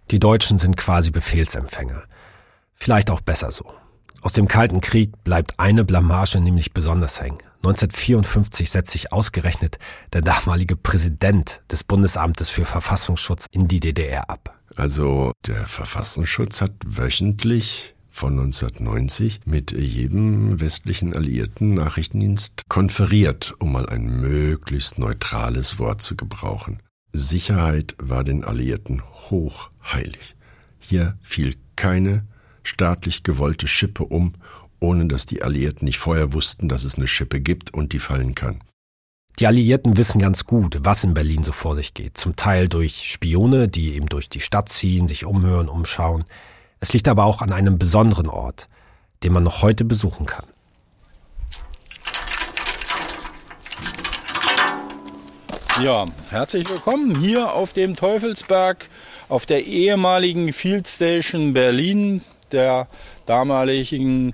Die 0.10 0.20
Deutschen 0.20 0.58
sind 0.58 0.78
quasi 0.78 1.12
Befehlsempfänger. 1.12 2.04
Vielleicht 2.74 3.10
auch 3.10 3.22
besser 3.22 3.52
so. 3.52 3.74
Aus 4.28 4.34
dem 4.34 4.50
Kalten 4.50 4.82
Krieg 4.82 5.24
bleibt 5.24 5.58
eine 5.58 5.86
Blamage 5.86 6.42
nämlich 6.42 6.74
besonders 6.74 7.22
hängen. 7.22 7.38
1954 7.63 8.70
setzt 8.70 8.92
sich 8.92 9.13
ausgerechnet 9.13 9.80
der 10.12 10.20
damalige 10.20 10.76
Präsident 10.76 11.62
des 11.72 11.86
Bundesamtes 11.86 12.50
für 12.50 12.66
Verfassungsschutz 12.66 13.46
in 13.52 13.70
die 13.70 13.80
DDR 13.80 14.30
ab. 14.30 14.60
Also 14.76 15.32
der 15.46 15.66
Verfassungsschutz 15.66 16.60
hat 16.60 16.74
wöchentlich 16.86 17.96
von 18.10 18.38
1990 18.38 19.40
mit 19.46 19.72
jedem 19.72 20.60
westlichen 20.60 21.16
alliierten 21.16 21.76
Nachrichtendienst 21.76 22.63
konferiert, 22.68 23.56
um 23.60 23.72
mal 23.72 23.88
ein 23.88 24.20
möglichst 24.20 25.00
neutrales 25.00 25.80
Wort 25.80 26.02
zu 26.02 26.18
gebrauchen. 26.18 26.82
Sicherheit 27.13 27.96
war 27.98 28.26
den 28.26 28.44
Alliierten 28.44 29.04
hochheilig. 29.30 30.36
Hier 30.80 31.18
fiel 31.22 31.56
keine 31.78 32.26
staatlich 32.67 33.23
gewollte 33.23 33.67
Schippe 33.67 34.03
um, 34.03 34.34
ohne 34.80 35.08
dass 35.08 35.25
die 35.25 35.43
Alliierten 35.43 35.86
nicht 35.86 35.97
vorher 35.97 36.34
wussten, 36.34 36.69
dass 36.69 36.84
es 36.84 36.95
eine 36.95 37.08
Schippe 37.08 37.39
gibt 37.41 37.73
und 37.73 37.93
die 37.93 37.99
fallen 37.99 38.36
kann. 38.36 38.62
Die 39.39 39.47
Alliierten 39.47 39.97
wissen 39.97 40.19
ganz 40.19 40.45
gut, 40.45 40.80
was 40.82 41.03
in 41.03 41.13
Berlin 41.13 41.43
so 41.43 41.51
vor 41.51 41.75
sich 41.75 41.93
geht. 41.93 42.17
Zum 42.17 42.36
Teil 42.36 42.67
durch 42.67 43.03
Spione, 43.08 43.67
die 43.67 43.93
eben 43.93 44.08
durch 44.08 44.30
die 44.30 44.39
Stadt 44.39 44.69
ziehen, 44.69 45.08
sich 45.08 45.25
umhören, 45.25 45.69
umschauen. 45.69 46.23
Es 46.80 46.91
liegt 46.93 47.08
aber 47.08 47.25
auch 47.25 47.41
an 47.41 47.53
einem 47.53 47.77
besonderen 47.77 48.27
Ort, 48.27 48.67
den 49.23 49.34
man 49.34 49.43
noch 49.43 49.62
heute 49.62 49.86
besuchen 49.86 50.25
kann. 50.25 50.45
Ja, 55.84 56.08
herzlich 56.32 56.67
willkommen 56.67 57.19
hier 57.19 57.53
auf 57.53 57.73
dem 57.73 57.95
Teufelsberg, 57.95 58.89
auf 59.30 59.45
der 59.45 59.65
ehemaligen 59.65 60.51
Field 60.51 60.88
Station 60.88 61.53
Berlin, 61.53 62.23
der 62.51 62.88
damaligen 63.25 64.33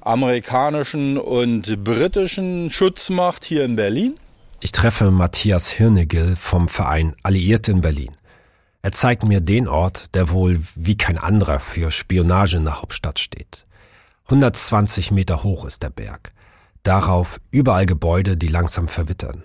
amerikanischen 0.00 1.18
und 1.18 1.82
britischen 1.82 2.70
Schutzmacht 2.70 3.44
hier 3.44 3.64
in 3.64 3.76
Berlin. 3.76 4.14
Ich 4.60 4.72
treffe 4.72 5.10
Matthias 5.10 5.68
Hirnegil 5.68 6.36
vom 6.36 6.68
Verein 6.68 7.14
Alliierte 7.22 7.72
in 7.72 7.80
Berlin. 7.80 8.12
Er 8.82 8.92
zeigt 8.92 9.24
mir 9.24 9.40
den 9.40 9.66
Ort, 9.66 10.14
der 10.14 10.30
wohl 10.30 10.60
wie 10.74 10.96
kein 10.96 11.16
anderer 11.16 11.58
für 11.58 11.90
Spionage 11.90 12.58
in 12.58 12.64
der 12.64 12.82
Hauptstadt 12.82 13.18
steht. 13.18 13.66
120 14.26 15.10
Meter 15.10 15.42
hoch 15.42 15.64
ist 15.64 15.82
der 15.82 15.90
Berg. 15.90 16.32
Darauf 16.82 17.40
überall 17.50 17.86
Gebäude, 17.86 18.36
die 18.36 18.48
langsam 18.48 18.88
verwittern. 18.88 19.42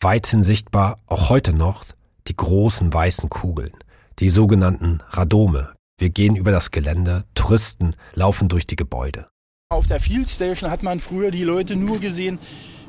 Weithin 0.00 0.42
sichtbar, 0.42 0.98
auch 1.06 1.28
heute 1.28 1.52
noch, 1.52 1.84
die 2.28 2.36
großen 2.36 2.92
weißen 2.92 3.28
Kugeln, 3.28 3.72
die 4.18 4.30
sogenannten 4.30 5.02
Radome. 5.10 5.75
Wir 5.98 6.10
gehen 6.10 6.36
über 6.36 6.50
das 6.50 6.72
Gelände, 6.72 7.24
Touristen 7.34 7.94
laufen 8.12 8.50
durch 8.50 8.66
die 8.66 8.76
Gebäude. 8.76 9.26
Auf 9.70 9.86
der 9.86 9.98
Field 9.98 10.28
Station 10.28 10.70
hat 10.70 10.82
man 10.82 11.00
früher 11.00 11.30
die 11.30 11.42
Leute 11.42 11.74
nur 11.74 11.98
gesehen, 12.00 12.38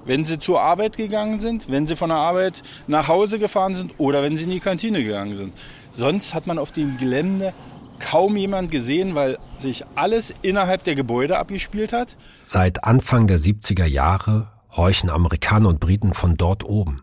wenn 0.04 0.26
sie 0.26 0.39
zur 0.39 0.62
Arbeit 0.62 0.98
gegangen 0.98 1.39
sind, 1.39 1.70
wenn 1.70 1.88
sie 1.88 1.96
von 1.96 2.10
der 2.10 2.17
Arbeit 2.17 2.63
nach 2.88 3.08
Hause 3.08 3.39
gefahren 3.39 3.76
sind 3.76 3.93
oder 3.98 4.24
wenn 4.24 4.36
sie 4.36 4.43
in 4.43 4.52
die 4.52 4.60
Kantine 4.60 5.02
gegangen 5.02 5.38
sind. 5.38 5.54
Sonst 5.89 6.34
hat 6.34 6.48
man 6.48 6.60
auf 6.60 6.74
dem 6.74 6.98
Gelände 6.98 7.54
kaum 8.00 8.36
jemand 8.36 8.72
gesehen, 8.72 9.15
weil 9.15 9.38
sich 9.58 9.86
alles 9.96 10.34
innerhalb 10.41 10.84
der 10.84 10.96
Gebäude 10.96 11.38
abgespielt 11.38 11.93
hat. 11.93 12.17
Seit 12.46 12.84
Anfang 12.84 13.28
der 13.28 13.39
70er 13.39 13.86
Jahre 13.86 14.52
horchen 14.76 15.10
Amerikaner 15.10 15.70
und 15.70 15.80
Briten 15.80 16.13
von 16.13 16.36
dort 16.36 16.65
oben. 16.65 17.00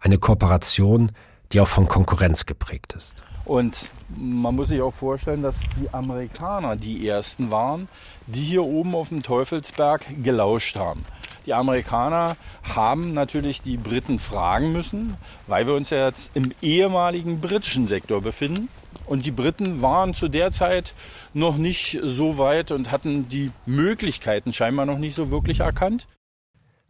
Eine 0.00 0.18
Kooperation, 0.18 1.12
die 1.52 1.60
auch 1.60 1.68
von 1.68 1.88
Konkurrenz 1.88 2.44
geprägt 2.44 2.92
ist. 2.92 3.24
Und 3.46 3.88
man 4.16 4.56
muss 4.56 4.68
sich 4.68 4.82
auch 4.82 4.92
vorstellen, 4.92 5.42
dass 5.42 5.54
die 5.80 5.88
Amerikaner 5.94 6.74
die 6.74 7.08
ersten 7.08 7.52
waren, 7.52 7.88
die 8.26 8.42
hier 8.42 8.64
oben 8.64 8.96
auf 8.96 9.08
dem 9.10 9.22
Teufelsberg 9.22 10.04
gelauscht 10.22 10.76
haben. 10.76 11.04
Die 11.46 11.54
Amerikaner 11.54 12.36
haben 12.64 13.12
natürlich 13.12 13.62
die 13.62 13.76
Briten 13.76 14.18
fragen 14.18 14.72
müssen, 14.72 15.16
weil 15.46 15.68
wir 15.68 15.74
uns 15.74 15.90
ja 15.90 16.06
jetzt 16.06 16.32
im 16.34 16.52
ehemaligen 16.60 17.40
britischen 17.40 17.86
Sektor 17.86 18.20
befinden. 18.20 18.68
Und 19.06 19.24
die 19.24 19.30
Briten 19.30 19.80
waren 19.80 20.12
zu 20.12 20.26
der 20.26 20.50
Zeit 20.50 20.94
noch 21.32 21.56
nicht 21.56 22.00
so 22.02 22.38
weit 22.38 22.72
und 22.72 22.90
hatten 22.90 23.28
die 23.28 23.52
Möglichkeiten 23.64 24.52
scheinbar 24.52 24.86
noch 24.86 24.98
nicht 24.98 25.14
so 25.14 25.30
wirklich 25.30 25.60
erkannt. 25.60 26.08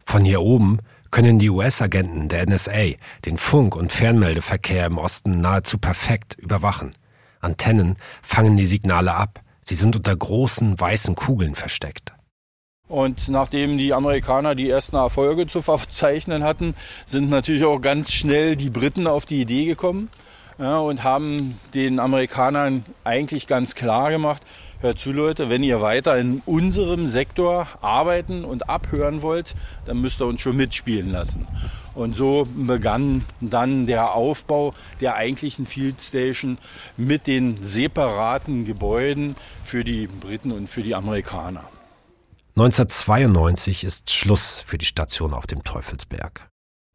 Von 0.03 0.25
hier 0.25 0.41
oben 0.41 0.79
können 1.11 1.39
die 1.39 1.49
US-Agenten 1.49 2.29
der 2.29 2.47
NSA 2.47 2.95
den 3.25 3.37
Funk- 3.37 3.75
und 3.75 3.91
Fernmeldeverkehr 3.91 4.85
im 4.85 4.97
Osten 4.97 5.37
nahezu 5.37 5.77
perfekt 5.77 6.35
überwachen. 6.39 6.93
Antennen 7.39 7.95
fangen 8.21 8.57
die 8.57 8.65
Signale 8.65 9.15
ab. 9.15 9.41
Sie 9.61 9.75
sind 9.75 9.95
unter 9.95 10.15
großen 10.15 10.79
weißen 10.79 11.15
Kugeln 11.15 11.55
versteckt. 11.55 12.13
Und 12.87 13.27
nachdem 13.27 13.77
die 13.77 13.93
Amerikaner 13.93 14.55
die 14.55 14.69
ersten 14.69 14.95
Erfolge 14.95 15.47
zu 15.47 15.61
verzeichnen 15.61 16.43
hatten, 16.43 16.73
sind 17.05 17.29
natürlich 17.29 17.65
auch 17.65 17.79
ganz 17.79 18.13
schnell 18.13 18.55
die 18.55 18.69
Briten 18.69 19.07
auf 19.07 19.25
die 19.25 19.41
Idee 19.41 19.65
gekommen 19.65 20.09
ja, 20.57 20.77
und 20.79 21.03
haben 21.03 21.59
den 21.73 21.99
Amerikanern 21.99 22.85
eigentlich 23.03 23.47
ganz 23.47 23.75
klar 23.75 24.11
gemacht, 24.11 24.41
hört 24.79 24.99
zu 24.99 25.11
Leute, 25.11 25.49
wenn 25.49 25.63
ihr 25.63 25.81
weiter 25.81 26.17
in 26.17 26.41
unserem 26.45 27.07
Sektor 27.07 27.67
arbeiten 27.81 28.45
und 28.45 28.69
abhören 28.69 29.21
wollt, 29.21 29.55
dann 29.85 30.01
müsst 30.01 30.21
ihr 30.21 30.25
uns 30.25 30.41
schon 30.41 30.55
mitspielen 30.55 31.11
lassen. 31.11 31.47
Und 31.95 32.15
so 32.15 32.47
begann 32.55 33.25
dann 33.41 33.87
der 33.87 34.13
Aufbau 34.13 34.75
der 35.01 35.15
eigentlichen 35.15 35.65
Field 35.65 36.01
Station 36.01 36.59
mit 36.95 37.25
den 37.25 37.63
separaten 37.63 38.65
Gebäuden 38.65 39.35
für 39.65 39.83
die 39.83 40.05
Briten 40.05 40.51
und 40.51 40.69
für 40.69 40.83
die 40.83 40.93
Amerikaner. 40.93 41.63
1992 42.55 43.83
ist 43.83 44.11
Schluss 44.11 44.63
für 44.65 44.77
die 44.77 44.85
Station 44.85 45.33
auf 45.33 45.47
dem 45.47 45.63
Teufelsberg. 45.63 46.49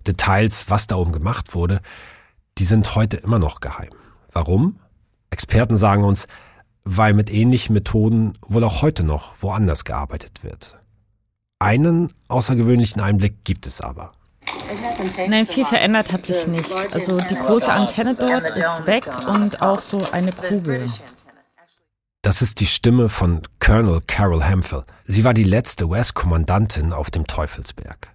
Details, 0.07 0.66
was 0.68 0.88
da 0.88 0.96
oben 0.96 1.12
gemacht 1.12 1.55
wurde, 1.55 1.81
die 2.59 2.65
sind 2.65 2.95
heute 2.95 3.17
immer 3.17 3.38
noch 3.38 3.61
geheim. 3.61 3.91
Warum? 4.33 4.79
Experten 5.31 5.77
sagen 5.77 6.05
uns, 6.05 6.27
weil 6.85 7.15
mit 7.15 7.31
ähnlichen 7.31 7.75
Methoden 7.75 8.35
wohl 8.47 8.65
auch 8.65 8.83
heute 8.83 9.05
noch 9.05 9.37
woanders 9.41 9.85
gearbeitet 9.85 10.43
wird. 10.43 10.77
Einen 11.59 12.12
außergewöhnlichen 12.29 13.01
Einblick 13.01 13.45
gibt 13.45 13.67
es 13.67 13.81
aber. 13.81 14.12
Nein, 15.29 15.47
viel 15.47 15.65
verändert 15.65 16.12
hat 16.12 16.27
sich 16.27 16.47
nicht. 16.47 16.73
Also 16.93 17.21
die 17.21 17.37
große 17.37 17.73
Antenne 17.73 18.15
dort 18.15 18.51
ist 18.57 18.87
weg 18.87 19.09
und 19.29 19.62
auch 19.62 19.81
so 19.81 20.11
eine 20.11 20.33
Kugel. 20.33 20.91
Das 22.23 22.43
ist 22.43 22.61
die 22.61 22.67
Stimme 22.67 23.09
von 23.09 23.43
Colonel 23.59 24.01
Carol 24.07 24.45
Hemphill. 24.45 24.83
Sie 25.05 25.25
war 25.25 25.35
die 25.35 25.45
letzte 25.45 25.87
US-Kommandantin 25.87 26.93
auf 26.93 27.11
dem 27.11 27.27
Teufelsberg. 27.27 28.11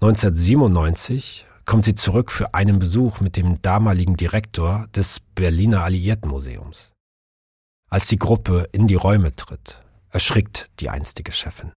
1997 0.00 1.46
kommt 1.70 1.84
sie 1.84 1.94
zurück 1.94 2.32
für 2.32 2.52
einen 2.52 2.80
Besuch 2.80 3.20
mit 3.20 3.36
dem 3.36 3.62
damaligen 3.62 4.16
Direktor 4.16 4.88
des 4.88 5.20
Berliner 5.20 5.84
Alliiertenmuseums. 5.84 6.90
Als 7.88 8.08
die 8.08 8.16
Gruppe 8.16 8.68
in 8.72 8.88
die 8.88 8.96
Räume 8.96 9.36
tritt, 9.36 9.80
erschrickt 10.10 10.68
die 10.80 10.90
einstige 10.90 11.30
Chefin. 11.30 11.70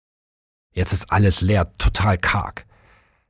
Jetzt 0.72 0.94
ist 0.94 1.12
alles 1.12 1.42
leer, 1.42 1.74
total 1.74 2.16
karg. 2.16 2.64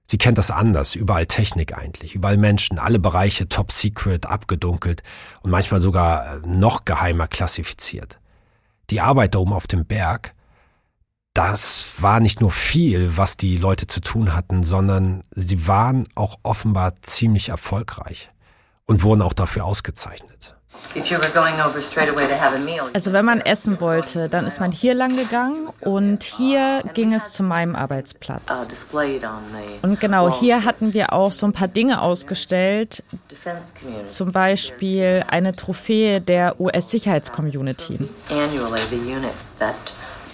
Sie 0.06 0.18
kennt 0.18 0.38
das 0.38 0.52
anders, 0.52 0.94
überall 0.94 1.26
Technik 1.26 1.76
eigentlich, 1.76 2.14
überall 2.14 2.36
Menschen, 2.36 2.78
alle 2.78 3.00
Bereiche 3.00 3.48
top 3.48 3.72
secret, 3.72 4.26
abgedunkelt 4.26 5.02
und 5.42 5.50
manchmal 5.50 5.80
sogar 5.80 6.46
noch 6.46 6.84
geheimer 6.84 7.26
klassifiziert. 7.26 8.20
Die 8.90 9.00
Arbeit 9.00 9.34
da 9.34 9.40
oben 9.40 9.52
auf 9.52 9.66
dem 9.66 9.84
Berg, 9.84 10.32
das 11.34 11.92
war 11.98 12.20
nicht 12.20 12.40
nur 12.40 12.50
viel, 12.50 13.16
was 13.16 13.36
die 13.36 13.56
Leute 13.56 13.86
zu 13.86 14.00
tun 14.00 14.34
hatten, 14.34 14.64
sondern 14.64 15.22
sie 15.34 15.66
waren 15.66 16.06
auch 16.14 16.38
offenbar 16.42 16.94
ziemlich 17.02 17.48
erfolgreich 17.48 18.30
und 18.86 19.02
wurden 19.02 19.22
auch 19.22 19.32
dafür 19.32 19.64
ausgezeichnet. 19.64 20.54
Also 22.92 23.12
wenn 23.12 23.24
man 23.24 23.40
essen 23.40 23.80
wollte, 23.80 24.28
dann 24.28 24.46
ist 24.46 24.60
man 24.60 24.72
hier 24.72 24.94
lang 24.94 25.16
gegangen 25.16 25.68
und 25.80 26.22
hier 26.22 26.82
ging 26.92 27.14
es 27.14 27.32
zu 27.32 27.42
meinem 27.42 27.76
Arbeitsplatz. 27.76 28.68
Und 29.82 30.00
genau 30.00 30.40
hier 30.40 30.64
hatten 30.64 30.92
wir 30.92 31.12
auch 31.12 31.32
so 31.32 31.46
ein 31.46 31.52
paar 31.52 31.68
Dinge 31.68 32.02
ausgestellt, 32.02 33.02
zum 34.06 34.32
Beispiel 34.32 35.24
eine 35.28 35.54
Trophäe 35.56 36.20
der 36.20 36.60
US-Sicherheitscommunity. 36.60 38.00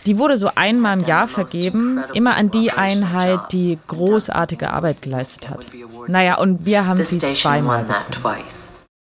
Die 0.07 0.19
wurde 0.19 0.39
so 0.39 0.51
einmal 0.55 0.99
im 0.99 1.05
Jahr 1.05 1.29
vergeben, 1.29 2.03
immer 2.15 2.37
an 2.37 2.51
die 2.51 2.71
Einheit, 2.71 3.53
die 3.53 3.79
großartige 3.87 4.71
Arbeit 4.71 5.03
geleistet 5.03 5.49
hat. 5.51 5.67
Naja, 6.07 6.39
und 6.39 6.65
wir 6.65 6.87
haben 6.87 7.03
sie 7.03 7.19
zweimal 7.19 7.85
bekommen. 7.85 8.45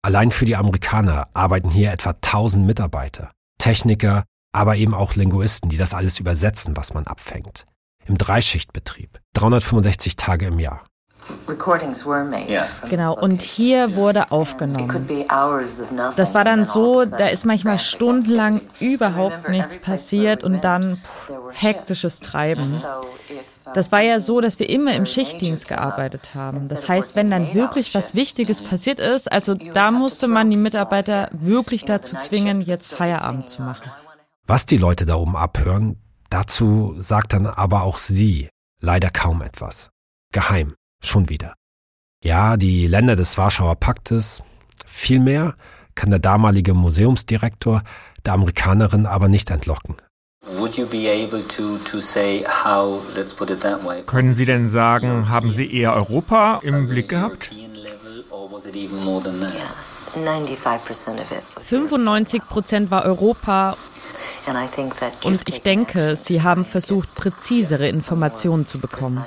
Allein 0.02 0.30
für 0.30 0.44
die 0.44 0.56
Amerikaner 0.56 1.28
arbeiten 1.34 1.68
hier 1.68 1.92
etwa 1.92 2.10
1000 2.10 2.64
Mitarbeiter, 2.64 3.30
Techniker, 3.58 4.24
aber 4.52 4.76
eben 4.76 4.94
auch 4.94 5.14
Linguisten, 5.14 5.68
die 5.68 5.76
das 5.76 5.94
alles 5.94 6.20
übersetzen, 6.20 6.76
was 6.76 6.94
man 6.94 7.06
abfängt. 7.06 7.66
Im 8.04 8.16
Dreischichtbetrieb, 8.16 9.18
365 9.34 10.16
Tage 10.16 10.46
im 10.46 10.60
Jahr. 10.60 10.84
Genau, 12.88 13.16
und 13.18 13.42
hier 13.42 13.94
wurde 13.94 14.30
aufgenommen. 14.30 15.06
Das 16.16 16.34
war 16.34 16.44
dann 16.44 16.64
so, 16.64 17.04
da 17.04 17.28
ist 17.28 17.44
manchmal 17.44 17.78
stundenlang 17.78 18.60
überhaupt 18.80 19.48
nichts 19.48 19.78
passiert 19.78 20.44
und 20.44 20.64
dann 20.64 20.98
pff, 20.98 21.30
hektisches 21.52 22.20
Treiben. 22.20 22.82
Das 23.74 23.90
war 23.90 24.00
ja 24.00 24.20
so, 24.20 24.40
dass 24.40 24.58
wir 24.58 24.70
immer 24.70 24.94
im 24.94 25.06
Schichtdienst 25.06 25.66
gearbeitet 25.66 26.34
haben. 26.34 26.68
Das 26.68 26.88
heißt, 26.88 27.16
wenn 27.16 27.30
dann 27.30 27.54
wirklich 27.54 27.94
was 27.94 28.14
Wichtiges 28.14 28.62
passiert 28.62 29.00
ist, 29.00 29.30
also 29.30 29.54
da 29.54 29.90
musste 29.90 30.28
man 30.28 30.50
die 30.50 30.56
Mitarbeiter 30.56 31.28
wirklich 31.32 31.84
dazu 31.84 32.16
zwingen, 32.18 32.62
jetzt 32.62 32.94
Feierabend 32.94 33.50
zu 33.50 33.62
machen. 33.62 33.90
Was 34.46 34.66
die 34.66 34.76
Leute 34.76 35.06
da 35.06 35.16
oben 35.16 35.36
abhören, 35.36 36.00
dazu 36.30 36.94
sagt 36.98 37.32
dann 37.32 37.46
aber 37.46 37.82
auch 37.82 37.98
sie 37.98 38.48
leider 38.80 39.10
kaum 39.10 39.42
etwas. 39.42 39.90
Geheim, 40.32 40.74
schon 41.02 41.28
wieder. 41.28 41.52
Ja, 42.24 42.56
die 42.56 42.86
Länder 42.86 43.16
des 43.16 43.38
Warschauer 43.38 43.76
Paktes, 43.76 44.42
viel 44.84 45.20
mehr 45.20 45.54
kann 45.94 46.10
der 46.10 46.18
damalige 46.18 46.74
Museumsdirektor 46.74 47.82
der 48.24 48.34
Amerikanerin 48.34 49.06
aber 49.06 49.28
nicht 49.28 49.50
entlocken. 49.50 49.96
Können 54.06 54.34
Sie 54.34 54.44
denn 54.44 54.70
sagen, 54.70 55.28
haben 55.28 55.50
Sie 55.50 55.72
eher 55.72 55.94
Europa 55.94 56.60
im 56.62 56.88
Blick 56.88 57.08
gehabt? 57.08 57.50
95 61.60 62.42
Prozent 62.46 62.90
war 62.90 63.04
Europa 63.04 63.76
und 65.24 65.48
ich 65.48 65.62
denke, 65.62 66.16
Sie 66.16 66.42
haben 66.42 66.64
versucht, 66.64 67.14
präzisere 67.14 67.88
Informationen 67.88 68.64
zu 68.64 68.78
bekommen. 68.78 69.24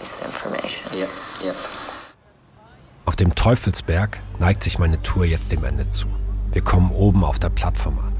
Auf 3.05 3.15
dem 3.15 3.35
Teufelsberg 3.35 4.21
neigt 4.39 4.63
sich 4.63 4.79
meine 4.79 5.01
Tour 5.01 5.25
jetzt 5.25 5.51
dem 5.51 5.63
Ende 5.63 5.89
zu. 5.89 6.07
Wir 6.51 6.63
kommen 6.63 6.91
oben 6.91 7.23
auf 7.23 7.37
der 7.37 7.49
Plattform 7.49 7.99
an. 7.99 8.13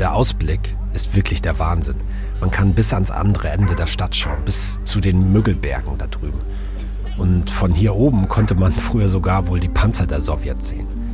Der 0.00 0.14
Ausblick 0.14 0.76
ist 0.92 1.14
wirklich 1.14 1.42
der 1.42 1.58
Wahnsinn. 1.58 1.96
Man 2.40 2.50
kann 2.50 2.74
bis 2.74 2.92
ans 2.92 3.10
andere 3.10 3.48
Ende 3.48 3.76
der 3.76 3.86
Stadt 3.86 4.14
schauen, 4.14 4.44
bis 4.44 4.82
zu 4.84 5.00
den 5.00 5.32
Müggelbergen 5.32 5.96
da 5.96 6.06
drüben. 6.06 6.40
Und 7.18 7.50
von 7.50 7.72
hier 7.72 7.94
oben 7.94 8.28
konnte 8.28 8.54
man 8.54 8.72
früher 8.90 9.08
sogar 9.08 9.46
wohl 9.48 9.60
die 9.60 9.68
Panzer 9.68 10.06
der 10.06 10.20
Sowjets 10.20 10.68
sehen. 10.68 11.05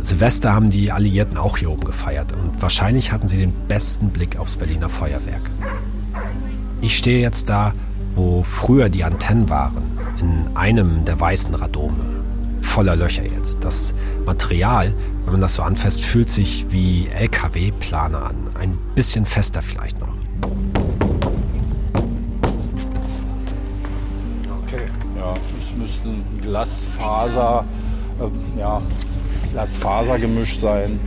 Silvester 0.00 0.52
haben 0.52 0.70
die 0.70 0.92
Alliierten 0.92 1.36
auch 1.36 1.58
hier 1.58 1.70
oben 1.70 1.84
gefeiert 1.84 2.32
und 2.32 2.62
wahrscheinlich 2.62 3.12
hatten 3.12 3.28
sie 3.28 3.38
den 3.38 3.52
besten 3.68 4.10
Blick 4.10 4.38
aufs 4.38 4.56
Berliner 4.56 4.88
Feuerwerk. 4.88 5.50
Ich 6.80 6.96
stehe 6.96 7.20
jetzt 7.20 7.48
da, 7.48 7.74
wo 8.14 8.42
früher 8.42 8.88
die 8.88 9.04
Antennen 9.04 9.48
waren, 9.48 9.82
in 10.20 10.56
einem 10.56 11.04
der 11.04 11.18
weißen 11.20 11.54
Radome. 11.54 12.04
Voller 12.60 12.96
Löcher 12.96 13.24
jetzt. 13.24 13.64
Das 13.64 13.94
Material, 14.26 14.92
wenn 15.24 15.32
man 15.32 15.40
das 15.40 15.54
so 15.54 15.62
anfasst, 15.62 16.04
fühlt 16.04 16.30
sich 16.30 16.66
wie 16.70 17.08
LKW-Plane 17.08 18.18
an. 18.18 18.36
Ein 18.58 18.78
bisschen 18.94 19.24
fester 19.26 19.62
vielleicht 19.62 19.98
noch. 20.00 20.14
Okay. 24.64 24.86
Ja, 25.16 25.34
es 25.60 25.76
müssten 25.76 26.24
Glasfaser, 26.40 27.64
äh, 28.20 28.60
ja, 28.60 28.80
Glasfasergemisch 29.52 30.58
sein. 30.58 31.00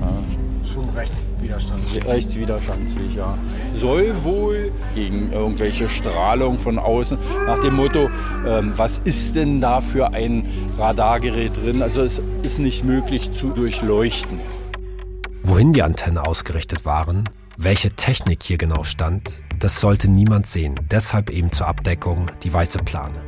Ja. 0.00 0.72
Schon 0.72 0.88
recht 0.90 1.12
widerstandsfähig. 1.40 2.06
Recht 2.06 2.36
widerstandsfähig, 2.36 3.14
ja. 3.14 3.38
Soll 3.78 4.14
wohl 4.24 4.72
gegen 4.94 5.32
irgendwelche 5.32 5.88
Strahlung 5.88 6.58
von 6.58 6.78
außen 6.78 7.18
nach 7.46 7.58
dem 7.60 7.74
Motto, 7.74 8.08
ähm, 8.46 8.72
was 8.76 8.98
ist 9.04 9.36
denn 9.36 9.60
da 9.60 9.80
für 9.80 10.12
ein 10.12 10.46
Radargerät 10.78 11.56
drin? 11.56 11.82
Also 11.82 12.02
es 12.02 12.20
ist 12.42 12.58
nicht 12.58 12.84
möglich 12.84 13.32
zu 13.32 13.50
durchleuchten. 13.50 14.40
Wohin 15.42 15.72
die 15.72 15.82
Antennen 15.82 16.18
ausgerichtet 16.18 16.84
waren, 16.84 17.28
welche 17.56 17.90
Technik 17.90 18.42
hier 18.42 18.56
genau 18.56 18.82
stand, 18.82 19.42
das 19.60 19.78
sollte 19.80 20.10
niemand 20.10 20.46
sehen. 20.46 20.74
Deshalb 20.90 21.30
eben 21.30 21.52
zur 21.52 21.68
Abdeckung 21.68 22.30
die 22.42 22.52
weiße 22.52 22.78
Plane. 22.78 23.22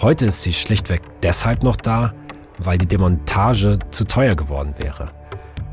Heute 0.00 0.26
ist 0.26 0.42
sie 0.42 0.52
schlichtweg 0.52 1.02
deshalb 1.22 1.62
noch 1.62 1.76
da, 1.76 2.14
weil 2.58 2.78
die 2.78 2.86
Demontage 2.86 3.78
zu 3.90 4.04
teuer 4.04 4.34
geworden 4.34 4.74
wäre. 4.78 5.10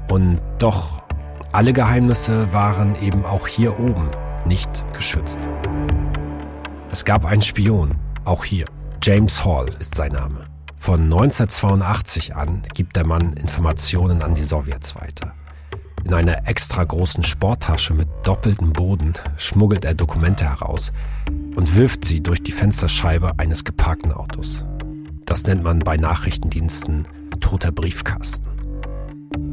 Und 0.10 0.42
doch, 0.60 1.04
alle 1.52 1.74
Geheimnisse 1.74 2.52
waren 2.54 2.96
eben 3.02 3.26
auch 3.26 3.48
hier 3.48 3.80
oben 3.80 4.08
nicht 4.46 4.84
geschützt. 4.94 5.40
Es 6.92 7.06
gab 7.06 7.26
einen 7.26 7.42
Spion, 7.42 7.96
auch 8.26 8.44
hier. 8.44 8.66
James 9.02 9.46
Hall 9.46 9.70
ist 9.80 9.96
sein 9.96 10.12
Name. 10.12 10.46
Von 10.78 11.04
1982 11.04 12.36
an 12.36 12.64
gibt 12.74 12.96
der 12.96 13.06
Mann 13.06 13.34
Informationen 13.34 14.22
an 14.22 14.34
die 14.34 14.44
Sowjets 14.44 14.96
weiter. 14.96 15.34
In 16.06 16.14
einer 16.14 16.48
extra 16.48 16.84
großen 16.84 17.24
Sporttasche 17.24 17.94
mit 17.94 18.08
doppeltem 18.24 18.74
Boden 18.74 19.14
schmuggelt 19.38 19.86
er 19.86 19.94
Dokumente 19.94 20.46
heraus 20.46 20.92
und 21.56 21.76
wirft 21.76 22.06
sie 22.06 22.24
durch 22.24 22.42
die 22.42 22.54
Fensterscheibe 22.54 23.34
eines 23.38 23.64
geparkten 23.66 24.14
Autos. 24.14 24.66
Das 25.30 25.44
nennt 25.44 25.64
man 25.64 25.78
bei 25.78 25.96
Nachrichtendiensten 25.96 27.08
toter 27.40 27.72
Briefkasten. 27.72 28.48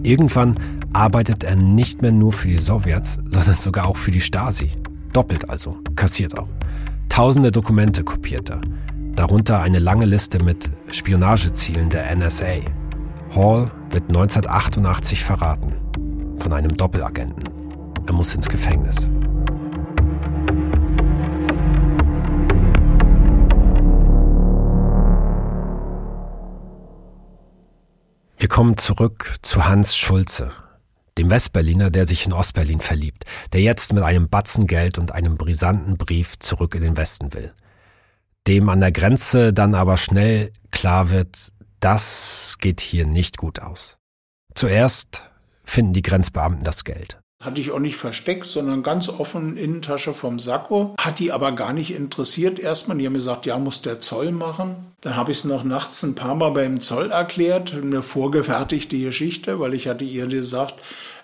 Irgendwann 0.03 0.59
arbeitet 0.95 1.45
er 1.45 1.55
nicht 1.55 2.01
mehr 2.01 2.13
nur 2.13 2.33
für 2.33 2.49
die 2.49 2.57
Sowjets, 2.57 3.21
sondern 3.29 3.57
sogar 3.57 3.87
auch 3.87 3.99
für 3.99 4.11
die 4.11 4.23
Stasi. 4.23 4.71
Doppelt 5.13 5.51
also, 5.51 5.77
kassiert 5.95 6.39
auch. 6.39 6.49
Tausende 7.11 7.53
Dokumente 7.53 8.05
kopiert 8.05 8.49
er. 8.49 8.63
Darunter 9.17 9.61
eine 9.61 9.79
lange 9.79 10.07
Liste 10.07 10.43
mit 10.43 10.71
Spionagezielen 10.91 11.91
der 11.91 12.17
NSA. 12.17 12.61
Hall 13.35 13.71
wird 13.91 14.09
1988 14.09 15.25
verraten. 15.25 15.75
Von 16.39 16.55
einem 16.55 16.75
Doppelagenten. 16.75 17.51
Er 18.07 18.15
muss 18.15 18.35
ins 18.35 18.49
Gefängnis. 18.49 19.11
Wir 28.39 28.49
kommen 28.49 28.77
zurück 28.77 29.39
zu 29.41 29.65
Hans 29.65 29.97
Schulze, 29.97 30.53
dem 31.17 31.31
Westberliner, 31.31 31.89
der 31.89 32.05
sich 32.05 32.27
in 32.27 32.35
Ostberlin 32.35 32.81
verliebt, 32.81 33.25
der 33.55 33.63
jetzt 33.63 33.95
mit 33.95 34.03
einem 34.03 34.29
Batzen 34.29 34.67
Geld 34.67 34.99
und 34.99 35.13
einem 35.13 35.39
brisanten 35.39 35.97
Brief 35.97 36.39
zurück 36.39 36.75
in 36.75 36.83
den 36.83 36.99
Westen 36.99 37.33
will. 37.33 37.55
Dem 38.47 38.69
an 38.69 38.81
der 38.81 38.93
Grenze 38.93 39.55
dann 39.55 39.75
aber 39.75 39.97
schnell 39.97 40.53
klar 40.71 41.09
wird, 41.09 41.51
das 41.81 42.57
geht 42.61 42.81
hier 42.83 43.07
nicht 43.07 43.39
gut 43.39 43.61
aus. 43.61 43.97
Zuerst 44.55 45.23
finden 45.65 45.95
die 45.95 46.03
Grenzbeamten 46.03 46.63
das 46.63 46.85
Geld. 46.85 47.19
Hatte 47.43 47.61
ich 47.61 47.71
auch 47.71 47.79
nicht 47.79 47.97
versteckt, 47.97 48.47
sondern 48.47 48.83
ganz 48.83 49.09
offen 49.11 49.59
Innentasche 49.59 50.15
vom 50.15 50.39
Sakko. 50.39 50.95
Hat 50.99 51.19
die 51.19 51.33
aber 51.33 51.53
gar 51.53 51.75
nicht 51.75 51.95
interessiert 51.95 52.59
erstmal. 52.59 52.97
Die 52.97 53.07
haben 53.07 53.15
gesagt, 53.15 53.45
ja, 53.45 53.59
muss 53.59 53.83
der 53.83 54.01
Zoll 54.01 54.33
machen. 54.33 54.77
Dann 55.03 55.17
habe 55.17 55.33
ich 55.33 55.39
es 55.39 55.45
noch 55.45 55.63
nachts 55.63 56.03
ein 56.03 56.15
paar 56.15 56.35
Mal 56.35 56.51
beim 56.51 56.81
Zoll 56.81 57.11
erklärt, 57.11 57.75
eine 57.75 58.03
vorgefertigte 58.03 58.99
Geschichte, 58.99 59.61
weil 59.61 59.75
ich 59.75 59.87
hatte 59.87 60.05
ihr 60.05 60.27
gesagt, 60.27 60.77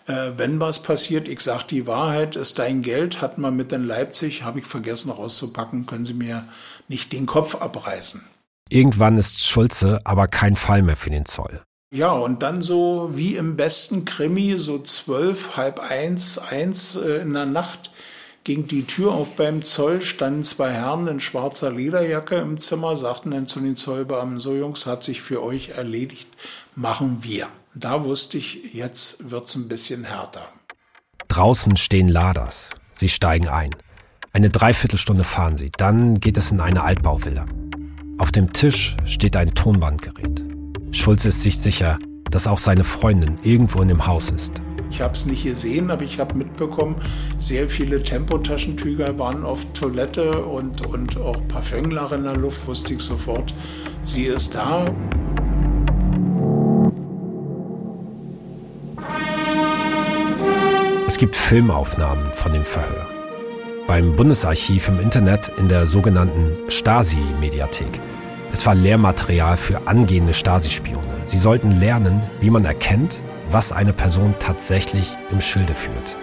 äh, 0.06 0.32
wenn 0.36 0.60
was 0.60 0.82
passiert, 0.82 1.28
ich 1.28 1.40
sage 1.40 1.64
die 1.70 1.86
Wahrheit, 1.86 2.36
ist 2.36 2.58
dein 2.58 2.82
Geld, 2.82 3.20
hat 3.20 3.38
man 3.38 3.56
mit 3.56 3.72
in 3.72 3.86
Leipzig, 3.86 4.42
habe 4.42 4.58
ich 4.58 4.66
vergessen 4.66 5.10
rauszupacken, 5.10 5.86
können 5.86 6.04
Sie 6.04 6.14
mir 6.14 6.46
nicht 6.88 7.12
den 7.12 7.26
Kopf 7.26 7.54
abreißen. 7.54 8.22
Irgendwann 8.68 9.18
ist 9.18 9.46
Schulze 9.46 10.00
aber 10.04 10.28
kein 10.28 10.56
Fall 10.56 10.82
mehr 10.82 10.96
für 10.96 11.10
den 11.10 11.26
Zoll. 11.26 11.60
Ja, 11.94 12.12
und 12.12 12.42
dann 12.42 12.62
so 12.62 13.10
wie 13.12 13.36
im 13.36 13.56
besten 13.56 14.06
Krimi, 14.06 14.58
so 14.58 14.78
zwölf, 14.78 15.58
halb 15.58 15.78
eins, 15.78 16.38
eins 16.38 16.96
äh, 16.96 17.20
in 17.20 17.34
der 17.34 17.44
Nacht 17.44 17.90
ging 18.44 18.66
die 18.66 18.86
Tür 18.86 19.12
auf 19.12 19.36
beim 19.36 19.62
Zoll, 19.62 20.00
standen 20.00 20.42
zwei 20.42 20.72
Herren 20.72 21.06
in 21.06 21.20
schwarzer 21.20 21.70
Lederjacke 21.70 22.36
im 22.36 22.58
Zimmer, 22.58 22.96
sagten 22.96 23.32
dann 23.32 23.46
zu 23.46 23.60
den 23.60 23.76
Zollbeamten, 23.76 24.40
so 24.40 24.54
Jungs, 24.54 24.86
hat 24.86 25.04
sich 25.04 25.20
für 25.20 25.42
euch 25.42 25.68
erledigt, 25.68 26.28
machen 26.74 27.18
wir. 27.20 27.48
Da 27.74 28.04
wusste 28.04 28.38
ich, 28.38 28.72
jetzt 28.72 29.30
wird's 29.30 29.54
ein 29.54 29.68
bisschen 29.68 30.04
härter. 30.04 30.48
Draußen 31.28 31.76
stehen 31.76 32.08
Laders. 32.08 32.70
Sie 32.94 33.10
steigen 33.10 33.48
ein. 33.48 33.70
Eine 34.32 34.48
Dreiviertelstunde 34.48 35.24
fahren 35.24 35.58
sie. 35.58 35.70
Dann 35.76 36.20
geht 36.20 36.38
es 36.38 36.52
in 36.52 36.60
eine 36.60 36.84
Altbauvilla. 36.84 37.44
Auf 38.16 38.32
dem 38.32 38.54
Tisch 38.54 38.96
steht 39.04 39.36
ein 39.36 39.54
Tonbandgerät. 39.54 40.41
Schulze 40.92 41.28
ist 41.28 41.42
sich 41.42 41.58
sicher, 41.58 41.98
dass 42.30 42.46
auch 42.46 42.58
seine 42.58 42.84
Freundin 42.84 43.34
irgendwo 43.42 43.80
in 43.80 43.88
dem 43.88 44.06
Haus 44.06 44.30
ist. 44.30 44.62
Ich 44.90 45.00
habe 45.00 45.14
es 45.14 45.24
nicht 45.24 45.44
gesehen, 45.44 45.90
aber 45.90 46.02
ich 46.02 46.20
habe 46.20 46.34
mitbekommen, 46.34 46.96
sehr 47.38 47.66
viele 47.68 48.02
Tempotaschentücher 48.02 49.18
waren 49.18 49.42
auf 49.42 49.64
Toilette 49.72 50.44
und, 50.44 50.86
und 50.86 51.16
auch 51.16 51.36
Parfümler 51.48 52.12
in 52.12 52.24
der 52.24 52.36
Luft, 52.36 52.66
wusste 52.66 52.92
ich 52.94 53.00
sofort, 53.00 53.54
sie 54.04 54.24
ist 54.24 54.54
da. 54.54 54.84
Es 61.06 61.16
gibt 61.16 61.36
Filmaufnahmen 61.36 62.26
von 62.32 62.52
dem 62.52 62.64
Verhör. 62.64 63.08
Beim 63.86 64.14
Bundesarchiv 64.14 64.88
im 64.88 65.00
Internet 65.00 65.50
in 65.56 65.68
der 65.68 65.86
sogenannten 65.86 66.70
Stasi-Mediathek. 66.70 68.00
Es 68.52 68.66
war 68.66 68.74
Lehrmaterial 68.74 69.56
für 69.56 69.88
angehende 69.88 70.34
Stasi-Spione. 70.34 71.22
Sie 71.24 71.38
sollten 71.38 71.80
lernen, 71.80 72.20
wie 72.40 72.50
man 72.50 72.66
erkennt, 72.66 73.22
was 73.50 73.72
eine 73.72 73.94
Person 73.94 74.34
tatsächlich 74.38 75.16
im 75.30 75.40
Schilde 75.40 75.74
führt. 75.74 76.16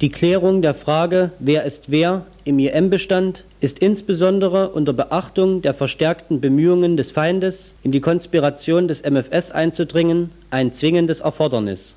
Die 0.00 0.08
Klärung 0.08 0.62
der 0.62 0.72
Frage, 0.72 1.32
wer 1.38 1.64
ist 1.64 1.90
wer 1.90 2.24
im 2.44 2.58
IM-Bestand, 2.58 3.44
ist 3.60 3.80
insbesondere 3.80 4.70
unter 4.70 4.94
Beachtung 4.94 5.60
der 5.60 5.74
verstärkten 5.74 6.40
Bemühungen 6.40 6.96
des 6.96 7.12
Feindes, 7.12 7.74
in 7.82 7.92
die 7.92 8.00
Konspiration 8.00 8.88
des 8.88 9.02
MFS 9.02 9.50
einzudringen, 9.50 10.30
ein 10.48 10.74
zwingendes 10.74 11.20
Erfordernis. 11.20 11.96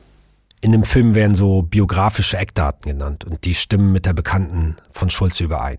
In 0.60 0.74
dem 0.74 0.84
Film 0.84 1.16
werden 1.16 1.36
so 1.36 1.62
biografische 1.62 2.38
Eckdaten 2.38 2.92
genannt 2.92 3.24
und 3.24 3.46
die 3.46 3.56
stimmen 3.56 3.94
mit 3.94 4.06
der 4.06 4.14
Bekannten 4.14 4.76
von 4.92 5.10
Schulze 5.10 5.46
überein. 5.46 5.78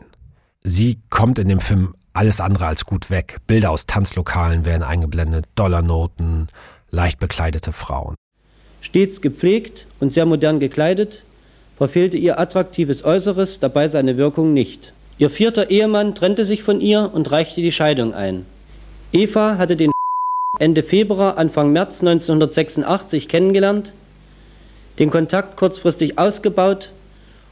Sie 0.66 0.96
kommt 1.10 1.38
in 1.38 1.48
dem 1.48 1.60
Film 1.60 1.94
alles 2.14 2.40
andere 2.40 2.66
als 2.66 2.86
gut 2.86 3.10
weg. 3.10 3.36
Bilder 3.46 3.70
aus 3.70 3.84
Tanzlokalen 3.84 4.64
werden 4.64 4.82
eingeblendet, 4.82 5.44
Dollarnoten, 5.56 6.46
leicht 6.90 7.18
bekleidete 7.18 7.72
Frauen. 7.72 8.14
Stets 8.80 9.20
gepflegt 9.20 9.86
und 10.00 10.14
sehr 10.14 10.24
modern 10.24 10.60
gekleidet, 10.60 11.22
verfehlte 11.76 12.16
ihr 12.16 12.38
attraktives 12.38 13.04
Äußeres 13.04 13.60
dabei 13.60 13.88
seine 13.88 14.16
Wirkung 14.16 14.54
nicht. 14.54 14.94
Ihr 15.18 15.28
vierter 15.28 15.70
Ehemann 15.70 16.14
trennte 16.14 16.46
sich 16.46 16.62
von 16.62 16.80
ihr 16.80 17.10
und 17.12 17.30
reichte 17.30 17.60
die 17.60 17.72
Scheidung 17.72 18.14
ein. 18.14 18.46
Eva 19.12 19.58
hatte 19.58 19.76
den 19.76 19.92
Ende 20.58 20.82
Februar, 20.82 21.36
Anfang 21.36 21.72
März 21.72 22.00
1986 22.00 23.28
kennengelernt, 23.28 23.92
den 24.98 25.10
Kontakt 25.10 25.56
kurzfristig 25.58 26.18
ausgebaut 26.18 26.90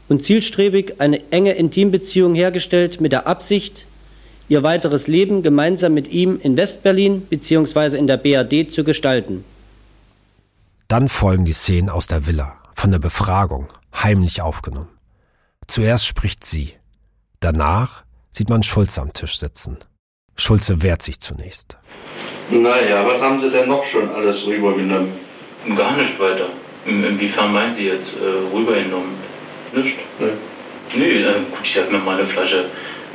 und 0.08 0.24
zielstrebig 0.24 0.94
eine 0.98 1.20
enge 1.30 1.52
Intimbeziehung 1.52 2.34
hergestellt 2.34 3.00
mit 3.00 3.12
der 3.12 3.26
Absicht, 3.26 3.86
ihr 4.48 4.62
weiteres 4.62 5.06
Leben 5.06 5.42
gemeinsam 5.42 5.94
mit 5.94 6.08
ihm 6.08 6.38
in 6.42 6.56
Westberlin 6.56 7.22
bzw. 7.22 7.96
in 7.96 8.06
der 8.06 8.16
BRD 8.16 8.72
zu 8.72 8.84
gestalten. 8.84 9.44
Dann 10.88 11.08
folgen 11.08 11.44
die 11.44 11.52
Szenen 11.52 11.88
aus 11.88 12.06
der 12.06 12.26
Villa, 12.26 12.56
von 12.74 12.90
der 12.90 12.98
Befragung, 12.98 13.68
heimlich 13.94 14.42
aufgenommen. 14.42 14.90
Zuerst 15.66 16.06
spricht 16.06 16.44
sie. 16.44 16.74
Danach 17.40 18.04
sieht 18.30 18.50
man 18.50 18.62
Schulze 18.62 19.00
am 19.00 19.12
Tisch 19.12 19.38
sitzen. 19.38 19.78
Schulze 20.36 20.82
wehrt 20.82 21.02
sich 21.02 21.20
zunächst. 21.20 21.78
Naja, 22.50 23.06
was 23.06 23.20
haben 23.20 23.40
Sie 23.40 23.50
denn 23.50 23.68
noch 23.68 23.84
schon 23.90 24.10
alles 24.10 24.44
rübergenommen? 24.44 25.12
Gar 25.76 25.96
nicht 25.96 26.18
weiter. 26.18 26.48
Inwiefern 26.84 27.52
meinen 27.52 27.76
Sie 27.76 27.86
jetzt 27.86 28.12
äh, 28.20 28.54
rübergenommen? 28.54 29.21
Nicht? 29.72 29.96
Nee. 30.18 30.26
Nee, 30.94 31.22
äh, 31.22 31.34
gut, 31.50 31.64
ich 31.64 31.76
habe 31.76 31.90
mir 31.90 31.98
mal 31.98 32.18
eine 32.18 32.28
Flasche 32.28 32.66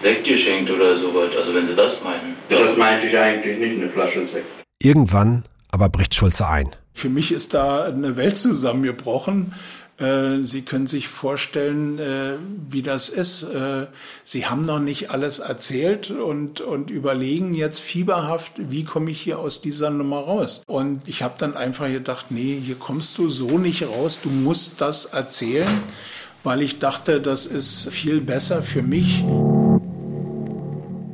Sekt 0.01 0.25
geschenkt 0.25 0.69
oder 0.71 0.97
sowas, 0.99 1.29
also 1.37 1.53
wenn 1.53 1.67
Sie 1.67 1.75
das 1.75 2.01
meinen. 2.03 2.35
Ja, 2.49 2.63
das 2.63 2.77
meinte 2.77 3.07
ich 3.07 3.17
eigentlich 3.17 3.57
nicht, 3.57 3.81
eine 3.81 3.89
Flasche 3.89 4.27
Sekt. 4.31 4.45
Irgendwann 4.79 5.43
aber 5.71 5.89
bricht 5.89 6.15
Schulze 6.15 6.47
ein. 6.47 6.69
Für 6.93 7.09
mich 7.09 7.31
ist 7.31 7.53
da 7.53 7.83
eine 7.83 8.17
Welt 8.17 8.37
zusammengebrochen. 8.37 9.53
Äh, 9.97 10.41
Sie 10.41 10.63
können 10.63 10.87
sich 10.87 11.07
vorstellen, 11.07 11.99
äh, 11.99 12.37
wie 12.69 12.81
das 12.81 13.09
ist. 13.09 13.43
Äh, 13.43 13.87
Sie 14.23 14.45
haben 14.45 14.61
noch 14.61 14.79
nicht 14.79 15.11
alles 15.11 15.39
erzählt 15.39 16.11
und, 16.11 16.61
und 16.61 16.89
überlegen 16.89 17.53
jetzt 17.53 17.81
fieberhaft, 17.81 18.53
wie 18.57 18.83
komme 18.83 19.11
ich 19.11 19.21
hier 19.21 19.39
aus 19.39 19.61
dieser 19.61 19.89
Nummer 19.89 20.19
raus. 20.19 20.63
Und 20.67 21.07
ich 21.07 21.21
habe 21.23 21.35
dann 21.37 21.55
einfach 21.55 21.87
gedacht, 21.87 22.27
nee, 22.29 22.59
hier 22.63 22.75
kommst 22.75 23.17
du 23.17 23.29
so 23.29 23.57
nicht 23.57 23.83
raus, 23.87 24.19
du 24.21 24.29
musst 24.29 24.81
das 24.81 25.05
erzählen, 25.05 25.67
weil 26.47 26.61
ich 26.61 26.79
dachte, 26.79 27.19
das 27.19 27.45
ist 27.45 27.89
viel 27.89 28.21
besser 28.21 28.63
für 28.63 28.81
mich. 28.81 29.21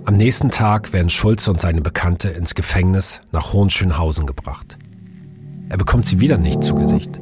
Am 0.05 0.13
nächsten 0.13 0.51
Tag 0.51 0.93
werden 0.93 1.09
Schulze 1.09 1.49
und 1.49 1.59
seine 1.59 1.81
Bekannte 1.81 2.29
ins 2.29 2.53
Gefängnis 2.53 3.19
nach 3.31 3.51
Hohenschönhausen 3.51 4.27
gebracht. 4.27 4.77
Er 5.69 5.77
bekommt 5.77 6.05
sie 6.05 6.19
wieder 6.19 6.37
nicht 6.37 6.63
zu 6.63 6.75
Gesicht. 6.75 7.19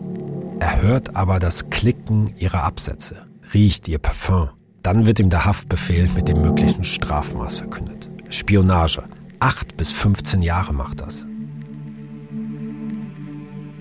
Er 0.59 0.81
hört 0.81 1.15
aber 1.15 1.39
das 1.39 1.69
Klicken 1.69 2.33
ihrer 2.35 2.63
Absätze, 2.63 3.15
riecht 3.53 3.87
ihr 3.87 3.97
Parfum. 3.97 4.49
Dann 4.83 5.05
wird 5.05 5.21
ihm 5.21 5.29
der 5.29 5.45
Haftbefehl 5.45 6.09
mit 6.13 6.27
dem 6.27 6.41
möglichen 6.41 6.83
Strafmaß 6.83 7.59
verkündet. 7.59 8.09
Spionage. 8.29 9.03
Acht 9.39 9.77
bis 9.77 9.93
15 9.93 10.41
Jahre 10.41 10.73
macht 10.73 10.99
das. 10.99 11.25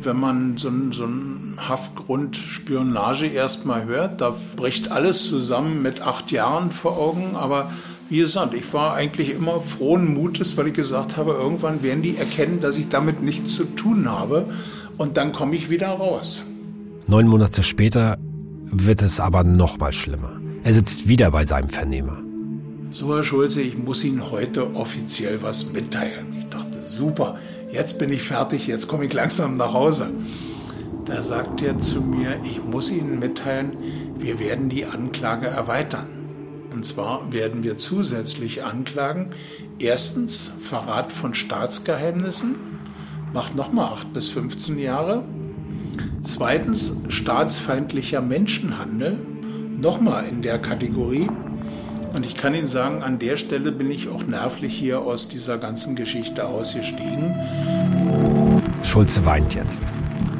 Wenn 0.02 0.20
man 0.20 0.56
so 0.56 0.70
so 0.92 1.02
einen 1.02 1.49
Haftgrund 1.68 2.36
Spionage 2.36 3.26
erstmal 3.26 3.84
hört, 3.84 4.20
da 4.20 4.34
bricht 4.56 4.90
alles 4.90 5.24
zusammen 5.24 5.82
mit 5.82 6.00
acht 6.00 6.30
Jahren 6.30 6.70
vor 6.70 6.98
Augen, 6.98 7.36
aber 7.36 7.70
wie 8.08 8.18
gesagt, 8.18 8.54
ich 8.54 8.72
war 8.72 8.94
eigentlich 8.94 9.30
immer 9.30 9.60
frohen 9.60 10.12
Mutes, 10.12 10.56
weil 10.56 10.66
ich 10.68 10.74
gesagt 10.74 11.16
habe, 11.16 11.32
irgendwann 11.32 11.82
werden 11.82 12.02
die 12.02 12.16
erkennen, 12.16 12.60
dass 12.60 12.76
ich 12.76 12.88
damit 12.88 13.22
nichts 13.22 13.54
zu 13.54 13.64
tun 13.64 14.10
habe 14.10 14.46
und 14.98 15.16
dann 15.16 15.32
komme 15.32 15.54
ich 15.54 15.70
wieder 15.70 15.88
raus. 15.88 16.44
Neun 17.06 17.28
Monate 17.28 17.62
später 17.62 18.18
wird 18.64 19.02
es 19.02 19.20
aber 19.20 19.44
noch 19.44 19.78
mal 19.78 19.92
schlimmer. 19.92 20.40
Er 20.62 20.74
sitzt 20.74 21.08
wieder 21.08 21.30
bei 21.30 21.44
seinem 21.44 21.68
Vernehmer. 21.68 22.18
So, 22.90 23.14
Herr 23.14 23.22
Schulze, 23.22 23.62
ich 23.62 23.78
muss 23.78 24.04
Ihnen 24.04 24.30
heute 24.30 24.74
offiziell 24.74 25.42
was 25.42 25.72
mitteilen. 25.72 26.34
Ich 26.36 26.48
dachte, 26.48 26.84
super, 26.84 27.38
jetzt 27.72 27.98
bin 28.00 28.10
ich 28.10 28.22
fertig, 28.22 28.66
jetzt 28.66 28.88
komme 28.88 29.04
ich 29.04 29.12
langsam 29.12 29.56
nach 29.56 29.72
Hause. 29.72 30.08
Da 31.10 31.22
sagt 31.22 31.60
er 31.60 31.76
zu 31.80 32.02
mir, 32.02 32.38
ich 32.44 32.62
muss 32.62 32.88
Ihnen 32.88 33.18
mitteilen, 33.18 33.76
wir 34.16 34.38
werden 34.38 34.68
die 34.68 34.84
Anklage 34.84 35.48
erweitern. 35.48 36.06
Und 36.72 36.86
zwar 36.86 37.32
werden 37.32 37.64
wir 37.64 37.78
zusätzlich 37.78 38.62
anklagen, 38.62 39.30
erstens 39.80 40.52
Verrat 40.62 41.12
von 41.12 41.34
Staatsgeheimnissen, 41.34 42.54
macht 43.34 43.56
nochmal 43.56 43.92
8 43.92 44.12
bis 44.12 44.28
15 44.28 44.78
Jahre. 44.78 45.24
Zweitens 46.22 47.00
staatsfeindlicher 47.08 48.20
Menschenhandel, 48.20 49.18
nochmal 49.80 50.26
in 50.26 50.42
der 50.42 50.60
Kategorie. 50.60 51.28
Und 52.14 52.24
ich 52.24 52.36
kann 52.36 52.54
Ihnen 52.54 52.66
sagen, 52.66 53.02
an 53.02 53.18
der 53.18 53.36
Stelle 53.36 53.72
bin 53.72 53.90
ich 53.90 54.08
auch 54.08 54.22
nervlich 54.22 54.74
hier 54.78 55.00
aus 55.00 55.28
dieser 55.28 55.58
ganzen 55.58 55.96
Geschichte 55.96 56.46
ausgestiegen. 56.46 57.34
Schulze 58.84 59.26
weint 59.26 59.56
jetzt. 59.56 59.82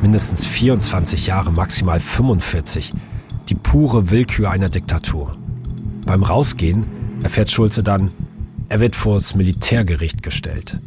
Mindestens 0.02 0.46
24 0.46 1.26
Jahre, 1.26 1.52
maximal 1.52 2.00
45. 2.00 2.92
Die 3.48 3.54
pure 3.54 4.10
Willkür 4.10 4.50
einer 4.50 4.70
Diktatur. 4.70 5.32
Beim 6.06 6.22
Rausgehen 6.22 6.86
erfährt 7.22 7.50
Schulze 7.50 7.82
dann, 7.82 8.10
er 8.70 8.80
wird 8.80 8.96
vor 8.96 9.14
das 9.14 9.34
Militärgericht 9.34 10.22
gestellt. 10.22 10.78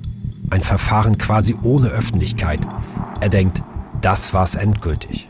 Ein 0.50 0.62
Verfahren 0.62 1.18
quasi 1.18 1.56
ohne 1.62 1.90
Öffentlichkeit. 1.90 2.62
Er 3.20 3.30
denkt, 3.30 3.62
das 4.02 4.34
war's 4.34 4.56
endgültig. 4.56 5.30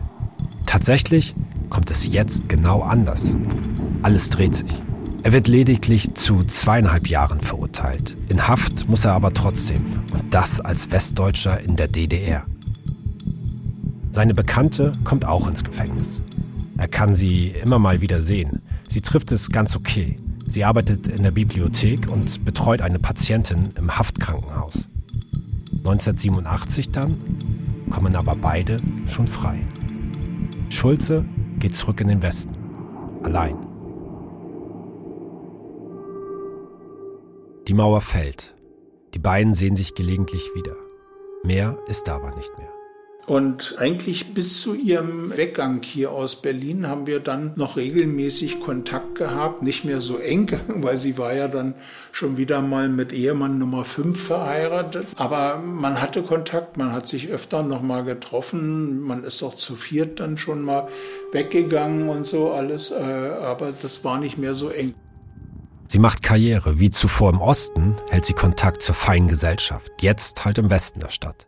Tatsächlich 0.65 1.35
kommt 1.69 1.91
es 1.91 2.11
jetzt 2.11 2.47
genau 2.47 2.81
anders. 2.83 3.35
Alles 4.01 4.29
dreht 4.29 4.55
sich. 4.55 4.81
Er 5.23 5.33
wird 5.33 5.47
lediglich 5.47 6.13
zu 6.15 6.43
zweieinhalb 6.43 7.07
Jahren 7.07 7.41
verurteilt. 7.41 8.17
In 8.29 8.47
Haft 8.47 8.87
muss 8.87 9.05
er 9.05 9.13
aber 9.13 9.33
trotzdem. 9.33 9.85
Und 10.11 10.33
das 10.33 10.61
als 10.61 10.91
Westdeutscher 10.91 11.59
in 11.59 11.75
der 11.75 11.87
DDR. 11.87 12.45
Seine 14.13 14.36
Bekannte 14.36 14.91
kommt 15.04 15.26
auch 15.26 15.47
ins 15.47 15.63
Gefängnis. 15.63 16.21
Er 16.78 16.88
kann 16.88 17.16
sie 17.16 17.47
immer 17.47 17.80
mal 17.80 18.01
wieder 18.01 18.22
sehen. 18.22 18.61
Sie 18.88 19.01
trifft 19.01 19.32
es 19.32 19.49
ganz 19.49 19.76
okay. 19.76 20.18
Sie 20.45 20.64
arbeitet 20.64 21.07
in 21.07 21.24
der 21.24 21.32
Bibliothek 21.32 22.07
und 22.07 22.45
betreut 22.45 22.84
eine 22.84 22.99
Patientin 22.99 23.70
im 23.76 23.97
Haftkrankenhaus. 23.97 24.88
1987 25.80 26.91
dann 26.91 27.18
kommen 27.89 28.16
aber 28.16 28.36
beide 28.36 28.78
schon 29.07 29.26
frei. 29.26 29.59
Schulze 30.70 31.26
geht 31.57 31.74
zurück 31.74 31.99
in 31.99 32.07
den 32.07 32.22
Westen. 32.22 32.53
Allein. 33.24 33.57
Die 37.68 37.74
Mauer 37.74 38.01
fällt. 38.01 38.53
Die 39.16 39.20
beiden 39.20 39.55
sehen 39.55 39.76
sich 39.76 39.95
gelegentlich 39.95 40.51
wieder. 40.53 40.76
Mehr 41.43 41.80
ist 41.88 42.07
aber 42.09 42.36
nicht 42.36 42.55
mehr. 42.59 42.72
Und 43.26 43.76
eigentlich 43.78 44.34
bis 44.34 44.61
zu 44.61 44.76
ihrem 44.76 45.36
Weggang 45.38 45.82
hier 45.82 46.11
aus 46.11 46.41
Berlin 46.41 46.88
haben 46.88 47.07
wir 47.07 47.21
dann 47.21 47.53
noch 47.55 47.78
regelmäßig 47.78 48.59
Kontakt 48.59 49.15
gehabt. 49.15 49.63
Nicht 49.63 49.86
mehr 49.86 50.01
so 50.01 50.17
eng, 50.17 50.51
weil 50.67 50.97
sie 50.97 51.17
war 51.17 51.34
ja 51.34 51.47
dann 51.47 51.74
schon 52.11 52.36
wieder 52.36 52.61
mal 52.61 52.89
mit 52.89 53.13
Ehemann 53.13 53.57
Nummer 53.57 53.86
5 53.86 54.21
verheiratet. 54.21 55.07
Aber 55.15 55.57
man 55.57 56.01
hatte 56.01 56.21
Kontakt, 56.21 56.76
man 56.76 56.91
hat 56.91 57.07
sich 57.07 57.30
öfter 57.30 57.63
noch 57.63 57.82
mal 57.82 58.03
getroffen. 58.03 58.99
Man 58.99 59.24
ist 59.24 59.41
auch 59.41 59.55
zu 59.55 59.78
viert 59.78 60.19
dann 60.19 60.38
schon 60.38 60.61
mal 60.61 60.89
weggegangen 61.32 62.09
und 62.09 62.26
so 62.26 62.51
alles. 62.51 62.91
Äh, 62.91 63.03
aber 63.03 63.74
das 63.82 64.03
war 64.03 64.19
nicht 64.19 64.38
mehr 64.38 64.53
so 64.53 64.67
eng. 64.67 64.95
Sie 65.88 65.99
macht 65.99 66.24
Karriere. 66.24 66.80
Wie 66.80 66.89
zuvor 66.89 67.30
im 67.30 67.39
Osten 67.39 67.95
hält 68.09 68.26
sie 68.26 68.34
Kontakt 68.34 68.82
zur 68.82 68.95
feinen 68.95 69.30
Gesellschaft. 69.30 69.91
Jetzt 70.01 70.43
halt 70.43 70.57
im 70.57 70.69
Westen 70.69 70.99
der 70.99 71.09
Stadt. 71.09 71.47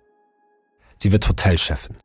Sie 0.98 1.12
wird 1.12 1.28
Hotelchefin. 1.28 1.96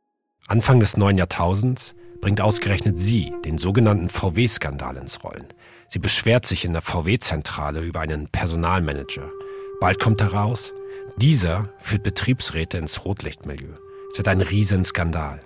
Anfang 0.47 0.79
des 0.79 0.97
neuen 0.97 1.17
Jahrtausends 1.17 1.95
bringt 2.21 2.41
ausgerechnet 2.41 2.97
sie 2.97 3.33
den 3.45 3.57
sogenannten 3.57 4.09
VW-Skandal 4.09 4.97
ins 4.97 5.23
Rollen. 5.23 5.47
Sie 5.87 5.99
beschwert 5.99 6.45
sich 6.45 6.65
in 6.65 6.73
der 6.73 6.81
VW-Zentrale 6.81 7.81
über 7.81 7.99
einen 7.99 8.27
Personalmanager. 8.27 9.29
Bald 9.79 9.99
kommt 9.99 10.21
heraus, 10.21 10.71
dieser 11.17 11.69
führt 11.79 12.03
Betriebsräte 12.03 12.77
ins 12.77 13.03
Rotlichtmilieu. 13.05 13.73
Es 14.11 14.17
wird 14.17 14.27
ein 14.27 14.41
Riesenskandal. 14.41 15.39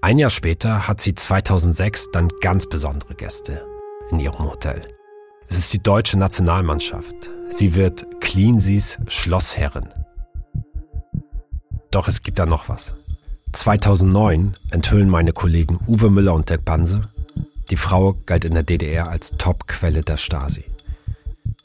Ein 0.00 0.18
Jahr 0.18 0.30
später 0.30 0.88
hat 0.88 1.00
sie 1.00 1.14
2006 1.14 2.10
dann 2.12 2.28
ganz 2.40 2.66
besondere 2.66 3.14
Gäste 3.14 3.64
in 4.10 4.20
ihrem 4.20 4.50
Hotel. 4.50 4.80
Es 5.48 5.58
ist 5.58 5.72
die 5.72 5.82
deutsche 5.82 6.18
Nationalmannschaft. 6.18 7.30
Sie 7.50 7.74
wird 7.74 8.20
Cleansees 8.20 8.98
Schlossherrin. 9.08 9.88
Doch 11.94 12.08
es 12.08 12.24
gibt 12.24 12.40
da 12.40 12.44
noch 12.44 12.68
was. 12.68 12.94
2009 13.52 14.54
enthüllen 14.72 15.08
meine 15.08 15.32
Kollegen 15.32 15.78
Uwe 15.86 16.10
Müller 16.10 16.34
und 16.34 16.50
Dirk 16.50 16.64
Banse, 16.64 17.02
die 17.70 17.76
Frau 17.76 18.16
galt 18.26 18.44
in 18.44 18.54
der 18.54 18.64
DDR 18.64 19.08
als 19.10 19.30
Top-Quelle 19.38 20.02
der 20.02 20.16
Stasi. 20.16 20.64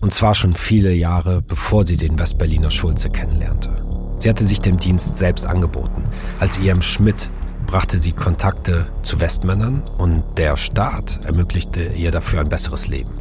Und 0.01 0.13
zwar 0.13 0.35
schon 0.35 0.53
viele 0.53 0.93
Jahre, 0.93 1.41
bevor 1.41 1.83
sie 1.83 1.97
den 1.97 2.19
Westberliner 2.19 2.69
Schulze 2.69 3.09
kennenlernte. 3.09 3.83
Sie 4.19 4.29
hatte 4.29 4.43
sich 4.43 4.61
dem 4.61 4.77
Dienst 4.77 5.17
selbst 5.17 5.47
angeboten. 5.47 6.03
Als 6.39 6.59
IM 6.59 6.83
Schmidt 6.83 7.31
brachte 7.65 7.97
sie 7.97 8.11
Kontakte 8.11 8.85
zu 9.01 9.19
Westmännern 9.19 9.81
und 9.97 10.23
der 10.37 10.57
Staat 10.57 11.25
ermöglichte 11.25 11.83
ihr 11.93 12.11
dafür 12.11 12.41
ein 12.41 12.49
besseres 12.49 12.87
Leben. 12.87 13.15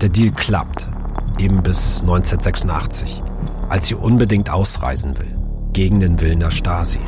Der 0.00 0.08
Deal 0.08 0.32
klappt, 0.32 0.88
eben 1.38 1.62
bis 1.62 2.00
1986, 2.00 3.22
als 3.68 3.88
sie 3.88 3.94
unbedingt 3.94 4.48
ausreisen 4.48 5.18
will 5.18 5.35
gegen 5.76 6.00
den 6.00 6.18
Willen 6.22 6.40
der 6.40 6.50
Stasi. 6.50 7.00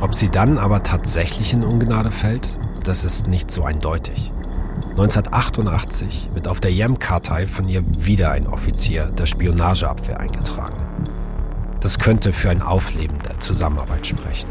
Ob 0.00 0.14
sie 0.14 0.30
dann 0.30 0.56
aber 0.56 0.82
tatsächlich 0.82 1.52
in 1.52 1.62
Ungnade 1.62 2.10
fällt, 2.10 2.58
das 2.84 3.04
ist 3.04 3.26
nicht 3.26 3.50
so 3.50 3.64
eindeutig. 3.64 4.32
1988 4.92 6.30
wird 6.32 6.48
auf 6.48 6.58
der 6.58 6.72
Jem-Kartei 6.72 7.46
von 7.46 7.68
ihr 7.68 7.84
wieder 7.86 8.30
ein 8.30 8.46
Offizier 8.46 9.08
der 9.10 9.26
Spionageabwehr 9.26 10.18
eingetragen. 10.18 10.82
Das 11.80 11.98
könnte 11.98 12.32
für 12.32 12.48
ein 12.48 12.62
Aufleben 12.62 13.18
der 13.28 13.40
Zusammenarbeit 13.40 14.06
sprechen. 14.06 14.48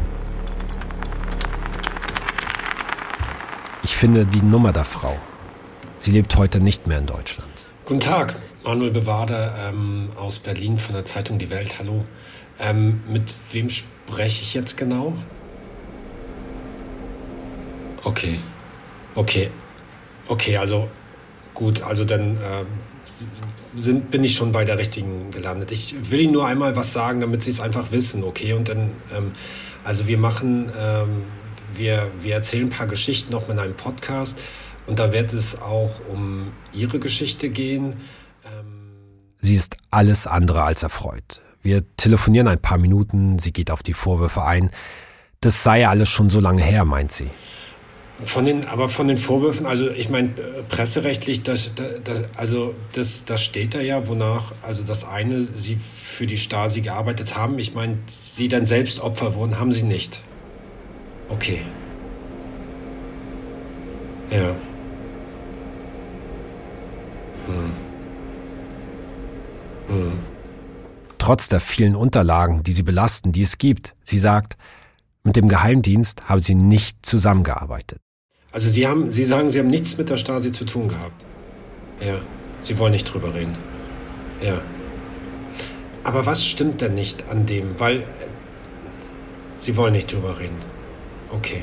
Ich 3.82 3.96
finde 3.96 4.24
die 4.24 4.42
Nummer 4.42 4.72
der 4.72 4.84
Frau. 4.84 5.16
Sie 5.98 6.12
lebt 6.12 6.36
heute 6.36 6.60
nicht 6.60 6.86
mehr 6.86 6.98
in 6.98 7.06
Deutschland. 7.06 7.50
Guten 7.86 7.98
Tag, 7.98 8.36
Manuel 8.64 8.92
Bewader 8.92 9.52
ähm, 9.68 10.10
aus 10.16 10.38
Berlin 10.38 10.78
von 10.78 10.94
der 10.94 11.04
Zeitung 11.04 11.40
Die 11.40 11.50
Welt. 11.50 11.80
Hallo. 11.80 12.04
Ähm, 12.58 13.00
mit 13.08 13.34
wem 13.52 13.68
spreche 13.68 14.42
ich 14.42 14.54
jetzt 14.54 14.76
genau? 14.76 15.16
Okay. 18.04 18.38
Okay. 19.14 19.50
Okay, 20.28 20.56
also 20.56 20.88
gut, 21.54 21.82
also 21.82 22.04
dann 22.04 22.36
äh, 22.36 22.64
sind, 23.76 24.10
bin 24.10 24.24
ich 24.24 24.34
schon 24.34 24.52
bei 24.52 24.64
der 24.64 24.78
richtigen 24.78 25.30
gelandet. 25.30 25.70
Ich 25.72 25.94
will 26.10 26.20
Ihnen 26.20 26.32
nur 26.32 26.46
einmal 26.46 26.76
was 26.76 26.92
sagen, 26.92 27.20
damit 27.20 27.42
Sie 27.42 27.50
es 27.50 27.60
einfach 27.60 27.92
wissen, 27.92 28.24
okay? 28.24 28.52
Und 28.52 28.68
dann, 28.68 28.92
ähm, 29.16 29.32
also 29.84 30.06
wir 30.06 30.18
machen, 30.18 30.70
ähm, 30.78 31.22
wir, 31.74 32.10
wir 32.20 32.34
erzählen 32.34 32.66
ein 32.66 32.70
paar 32.70 32.86
Geschichten 32.86 33.32
noch 33.32 33.48
in 33.48 33.58
einem 33.58 33.74
Podcast 33.74 34.38
und 34.86 34.98
da 34.98 35.12
wird 35.12 35.32
es 35.32 35.60
auch 35.60 36.00
um 36.12 36.52
Ihre 36.72 36.98
Geschichte 36.98 37.48
gehen. 37.48 37.96
Sie 39.46 39.54
ist 39.54 39.76
alles 39.90 40.26
andere 40.26 40.64
als 40.64 40.82
erfreut. 40.82 41.40
Wir 41.66 41.82
telefonieren 41.96 42.46
ein 42.46 42.60
paar 42.60 42.78
Minuten, 42.78 43.40
sie 43.40 43.52
geht 43.52 43.72
auf 43.72 43.82
die 43.82 43.92
Vorwürfe 43.92 44.44
ein. 44.44 44.70
Das 45.40 45.64
sei 45.64 45.88
alles 45.88 46.08
schon 46.08 46.28
so 46.28 46.38
lange 46.38 46.62
her, 46.62 46.84
meint 46.84 47.10
sie. 47.10 47.26
Von 48.22 48.44
den, 48.44 48.66
aber 48.66 48.88
von 48.88 49.08
den 49.08 49.18
Vorwürfen, 49.18 49.66
also 49.66 49.90
ich 49.90 50.08
meine, 50.08 50.28
presserechtlich, 50.68 51.42
das, 51.42 51.72
das, 51.74 52.22
also 52.36 52.76
das, 52.92 53.24
das 53.24 53.42
steht 53.42 53.74
da 53.74 53.80
ja, 53.80 54.06
wonach, 54.06 54.52
also 54.62 54.84
das 54.84 55.02
eine, 55.02 55.42
sie 55.42 55.76
für 55.76 56.28
die 56.28 56.38
Stasi 56.38 56.82
gearbeitet 56.82 57.36
haben. 57.36 57.58
Ich 57.58 57.74
meine, 57.74 57.98
sie 58.06 58.46
dann 58.46 58.64
selbst 58.64 59.00
Opfer 59.00 59.34
wurden, 59.34 59.58
haben 59.58 59.72
sie 59.72 59.82
nicht. 59.82 60.22
Okay. 61.30 61.62
Ja. 64.30 64.54
Trotz 71.26 71.48
der 71.48 71.58
vielen 71.58 71.96
Unterlagen, 71.96 72.62
die 72.62 72.72
sie 72.72 72.84
belasten, 72.84 73.32
die 73.32 73.42
es 73.42 73.58
gibt. 73.58 73.96
Sie 74.04 74.20
sagt, 74.20 74.56
mit 75.24 75.34
dem 75.34 75.48
Geheimdienst 75.48 76.28
habe 76.28 76.40
sie 76.40 76.54
nicht 76.54 77.04
zusammengearbeitet. 77.04 77.98
Also 78.52 78.68
Sie 78.68 78.86
haben, 78.86 79.10
Sie 79.10 79.24
sagen, 79.24 79.50
Sie 79.50 79.58
haben 79.58 79.66
nichts 79.66 79.98
mit 79.98 80.08
der 80.08 80.18
Stasi 80.18 80.52
zu 80.52 80.64
tun 80.64 80.86
gehabt. 80.86 81.24
Ja, 82.00 82.14
Sie 82.62 82.78
wollen 82.78 82.92
nicht 82.92 83.12
drüber 83.12 83.34
reden. 83.34 83.58
Ja. 84.40 84.62
Aber 86.04 86.26
was 86.26 86.46
stimmt 86.46 86.80
denn 86.80 86.94
nicht 86.94 87.28
an 87.28 87.44
dem? 87.44 87.80
Weil 87.80 88.02
äh, 88.02 88.04
Sie 89.56 89.76
wollen 89.76 89.94
nicht 89.94 90.12
drüber 90.12 90.38
reden. 90.38 90.58
Okay. 91.32 91.62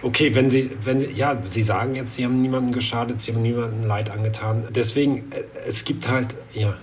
Okay, 0.00 0.34
wenn 0.34 0.48
Sie, 0.48 0.70
wenn 0.82 0.98
Sie, 0.98 1.12
ja, 1.12 1.36
Sie 1.44 1.62
sagen 1.62 1.94
jetzt, 1.94 2.14
Sie 2.14 2.24
haben 2.24 2.40
niemandem 2.40 2.72
geschadet, 2.72 3.20
Sie 3.20 3.34
haben 3.34 3.42
niemandem 3.42 3.86
Leid 3.86 4.08
angetan. 4.08 4.64
Deswegen, 4.70 5.30
äh, 5.30 5.42
es 5.68 5.84
gibt 5.84 6.08
halt, 6.08 6.34
ja, 6.54 6.74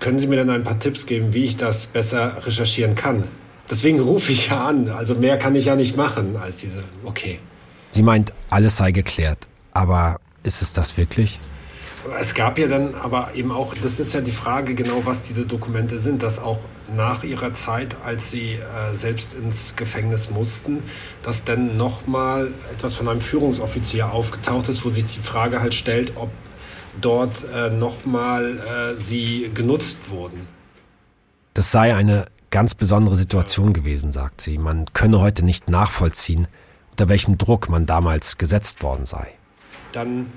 können 0.00 0.18
Sie 0.18 0.26
mir 0.26 0.36
dann 0.36 0.50
ein 0.50 0.62
paar 0.62 0.78
Tipps 0.78 1.06
geben, 1.06 1.34
wie 1.34 1.44
ich 1.44 1.56
das 1.56 1.86
besser 1.86 2.44
recherchieren 2.44 2.94
kann? 2.94 3.24
Deswegen 3.70 4.00
rufe 4.00 4.32
ich 4.32 4.48
ja 4.48 4.64
an. 4.66 4.88
Also 4.88 5.14
mehr 5.14 5.38
kann 5.38 5.54
ich 5.54 5.66
ja 5.66 5.76
nicht 5.76 5.96
machen 5.96 6.36
als 6.36 6.56
diese. 6.56 6.80
Okay. 7.04 7.40
Sie 7.90 8.02
meint, 8.02 8.32
alles 8.50 8.76
sei 8.76 8.92
geklärt. 8.92 9.48
Aber 9.74 10.16
ist 10.42 10.62
es 10.62 10.72
das 10.72 10.96
wirklich? 10.96 11.38
Es 12.18 12.32
gab 12.32 12.58
ja 12.58 12.68
dann 12.68 12.94
aber 12.94 13.30
eben 13.34 13.52
auch, 13.52 13.74
das 13.74 14.00
ist 14.00 14.14
ja 14.14 14.20
die 14.20 14.32
Frage 14.32 14.74
genau, 14.74 15.04
was 15.04 15.22
diese 15.22 15.44
Dokumente 15.44 15.98
sind, 15.98 16.22
dass 16.22 16.38
auch 16.38 16.58
nach 16.94 17.22
ihrer 17.22 17.52
Zeit, 17.52 17.96
als 18.04 18.30
sie 18.30 18.54
äh, 18.54 18.94
selbst 18.94 19.34
ins 19.34 19.76
Gefängnis 19.76 20.30
mussten, 20.30 20.82
dass 21.22 21.44
dann 21.44 21.76
nochmal 21.76 22.52
etwas 22.72 22.94
von 22.94 23.08
einem 23.08 23.20
Führungsoffizier 23.20 24.10
aufgetaucht 24.10 24.68
ist, 24.68 24.84
wo 24.84 24.90
sich 24.90 25.04
die 25.04 25.20
Frage 25.20 25.60
halt 25.60 25.74
stellt, 25.74 26.12
ob 26.16 26.30
dort 27.00 27.44
äh, 27.54 27.70
nochmal 27.70 28.58
äh, 28.98 29.00
sie 29.00 29.50
genutzt 29.54 30.10
wurden. 30.10 30.46
Das 31.54 31.70
sei 31.70 31.94
eine 31.94 32.26
ganz 32.50 32.74
besondere 32.74 33.16
Situation 33.16 33.72
gewesen, 33.72 34.12
sagt 34.12 34.40
sie. 34.40 34.58
Man 34.58 34.86
könne 34.92 35.20
heute 35.20 35.44
nicht 35.44 35.68
nachvollziehen, 35.68 36.48
unter 36.90 37.08
welchem 37.08 37.38
Druck 37.38 37.68
man 37.68 37.86
damals 37.86 38.38
gesetzt 38.38 38.82
worden 38.82 39.06
sei. 39.06 39.34
Dann 39.92 40.32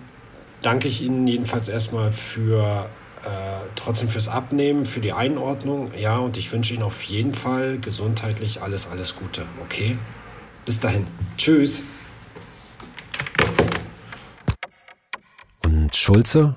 danke 0.61 0.87
ich 0.87 1.01
Ihnen 1.01 1.27
jedenfalls 1.27 1.67
erstmal 1.67 2.11
für 2.11 2.89
äh, 3.23 3.27
trotzdem 3.75 4.09
fürs 4.09 4.27
Abnehmen, 4.27 4.85
für 4.85 4.99
die 4.99 5.13
Einordnung. 5.13 5.91
Ja, 5.97 6.17
und 6.17 6.37
ich 6.37 6.51
wünsche 6.51 6.73
Ihnen 6.73 6.83
auf 6.83 7.01
jeden 7.03 7.33
Fall 7.33 7.77
gesundheitlich 7.77 8.61
alles, 8.61 8.87
alles 8.87 9.15
Gute. 9.15 9.45
Okay? 9.63 9.97
Bis 10.65 10.79
dahin. 10.79 11.07
Tschüss. 11.37 11.81
Und 15.63 15.95
Schulze? 16.11 16.55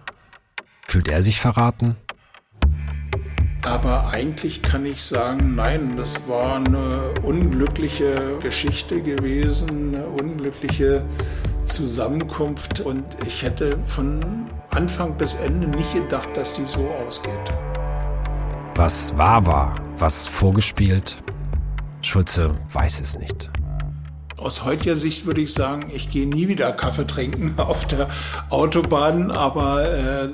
Fühlt 0.88 1.06
er 1.06 1.22
sich 1.22 1.40
verraten? 1.40 1.94
Aber 3.62 4.08
eigentlich 4.08 4.62
kann 4.62 4.84
ich 4.84 5.04
sagen, 5.04 5.54
nein, 5.54 5.96
das 5.96 6.26
war 6.26 6.56
eine 6.56 7.14
unglückliche 7.22 8.36
Geschichte 8.42 9.00
gewesen, 9.00 9.94
eine 9.94 10.06
unglückliche 10.06 11.04
Zusammenkunft 11.66 12.80
und 12.80 13.04
ich 13.24 13.44
hätte 13.44 13.78
von 13.86 14.20
Anfang 14.70 15.16
bis 15.16 15.34
Ende 15.34 15.68
nicht 15.68 15.94
gedacht, 15.94 16.30
dass 16.34 16.56
die 16.56 16.64
so 16.64 16.90
ausgeht. 17.06 17.52
Was 18.74 19.16
wahr 19.16 19.46
war, 19.46 19.76
was 19.98 20.26
vorgespielt, 20.26 21.22
Schulze 22.02 22.58
weiß 22.72 23.00
es 23.00 23.16
nicht. 23.20 23.53
Aus 24.36 24.64
heutiger 24.64 24.96
Sicht 24.96 25.26
würde 25.26 25.40
ich 25.40 25.54
sagen, 25.54 25.90
ich 25.94 26.10
gehe 26.10 26.26
nie 26.26 26.48
wieder 26.48 26.72
Kaffee 26.72 27.06
trinken 27.06 27.54
auf 27.56 27.86
der 27.86 28.08
Autobahn, 28.50 29.30
aber 29.30 29.88
äh, 29.88 30.28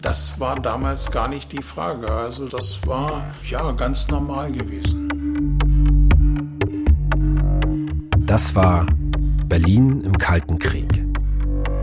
das 0.00 0.40
war 0.40 0.56
damals 0.56 1.10
gar 1.10 1.28
nicht 1.28 1.52
die 1.52 1.62
Frage. 1.62 2.10
Also 2.10 2.48
das 2.48 2.86
war 2.86 3.34
ja 3.48 3.70
ganz 3.72 4.08
normal 4.08 4.50
gewesen. 4.52 5.08
Das 8.26 8.54
war 8.54 8.86
Berlin 9.46 10.00
im 10.00 10.18
Kalten 10.18 10.58
Krieg. 10.58 11.04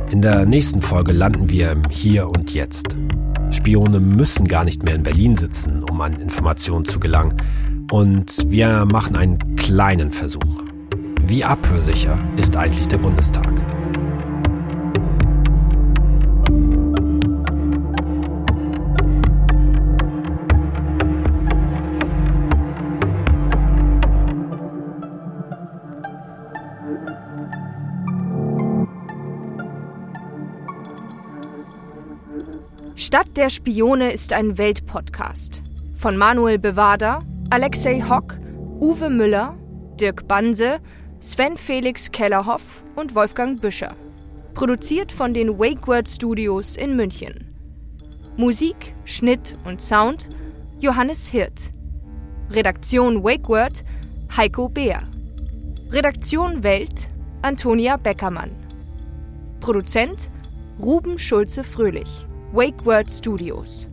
In 0.09 0.21
der 0.21 0.45
nächsten 0.45 0.81
Folge 0.81 1.13
landen 1.13 1.49
wir 1.49 1.71
im 1.71 1.83
Hier 1.89 2.27
und 2.27 2.53
Jetzt. 2.53 2.97
Spione 3.51 3.99
müssen 4.01 4.47
gar 4.47 4.65
nicht 4.65 4.83
mehr 4.83 4.95
in 4.95 5.03
Berlin 5.03 5.37
sitzen, 5.37 5.83
um 5.83 6.01
an 6.01 6.19
Informationen 6.19 6.83
zu 6.83 6.99
gelangen. 6.99 7.37
Und 7.91 8.49
wir 8.49 8.85
machen 8.85 9.15
einen 9.15 9.55
kleinen 9.55 10.11
Versuch. 10.11 10.63
Wie 11.23 11.45
abhörsicher 11.45 12.17
ist 12.35 12.57
eigentlich 12.57 12.87
der 12.87 12.97
Bundestag? 12.97 13.53
Stadt 32.95 33.37
der 33.37 33.49
Spione 33.49 34.11
ist 34.11 34.33
ein 34.33 34.57
Weltpodcast. 34.57 35.61
Von 35.95 36.17
Manuel 36.17 36.59
Bewader, 36.59 37.23
Alexei 37.49 38.01
Hock, 38.01 38.37
Uwe 38.79 39.09
Müller, 39.09 39.57
Dirk 39.99 40.27
Banse, 40.27 40.79
Sven 41.23 41.55
Felix 41.55 42.11
Kellerhoff 42.11 42.83
und 42.95 43.13
Wolfgang 43.13 43.61
Büscher. 43.61 43.95
Produziert 44.55 45.11
von 45.11 45.35
den 45.35 45.59
WakeWord 45.59 46.09
Studios 46.09 46.75
in 46.75 46.95
München. 46.95 47.45
Musik, 48.37 48.95
Schnitt 49.05 49.55
und 49.63 49.83
Sound 49.83 50.27
Johannes 50.79 51.27
Hirt. 51.27 51.73
Redaktion 52.49 53.23
WakeWord 53.23 53.83
Heiko 54.35 54.67
Beer. 54.67 55.03
Redaktion 55.91 56.63
Welt 56.63 57.07
Antonia 57.43 57.97
Beckermann. 57.97 58.49
Produzent 59.59 60.31
Ruben 60.81 61.19
Schulze-Fröhlich. 61.19 62.25
WakeWord 62.51 63.11
Studios. 63.11 63.87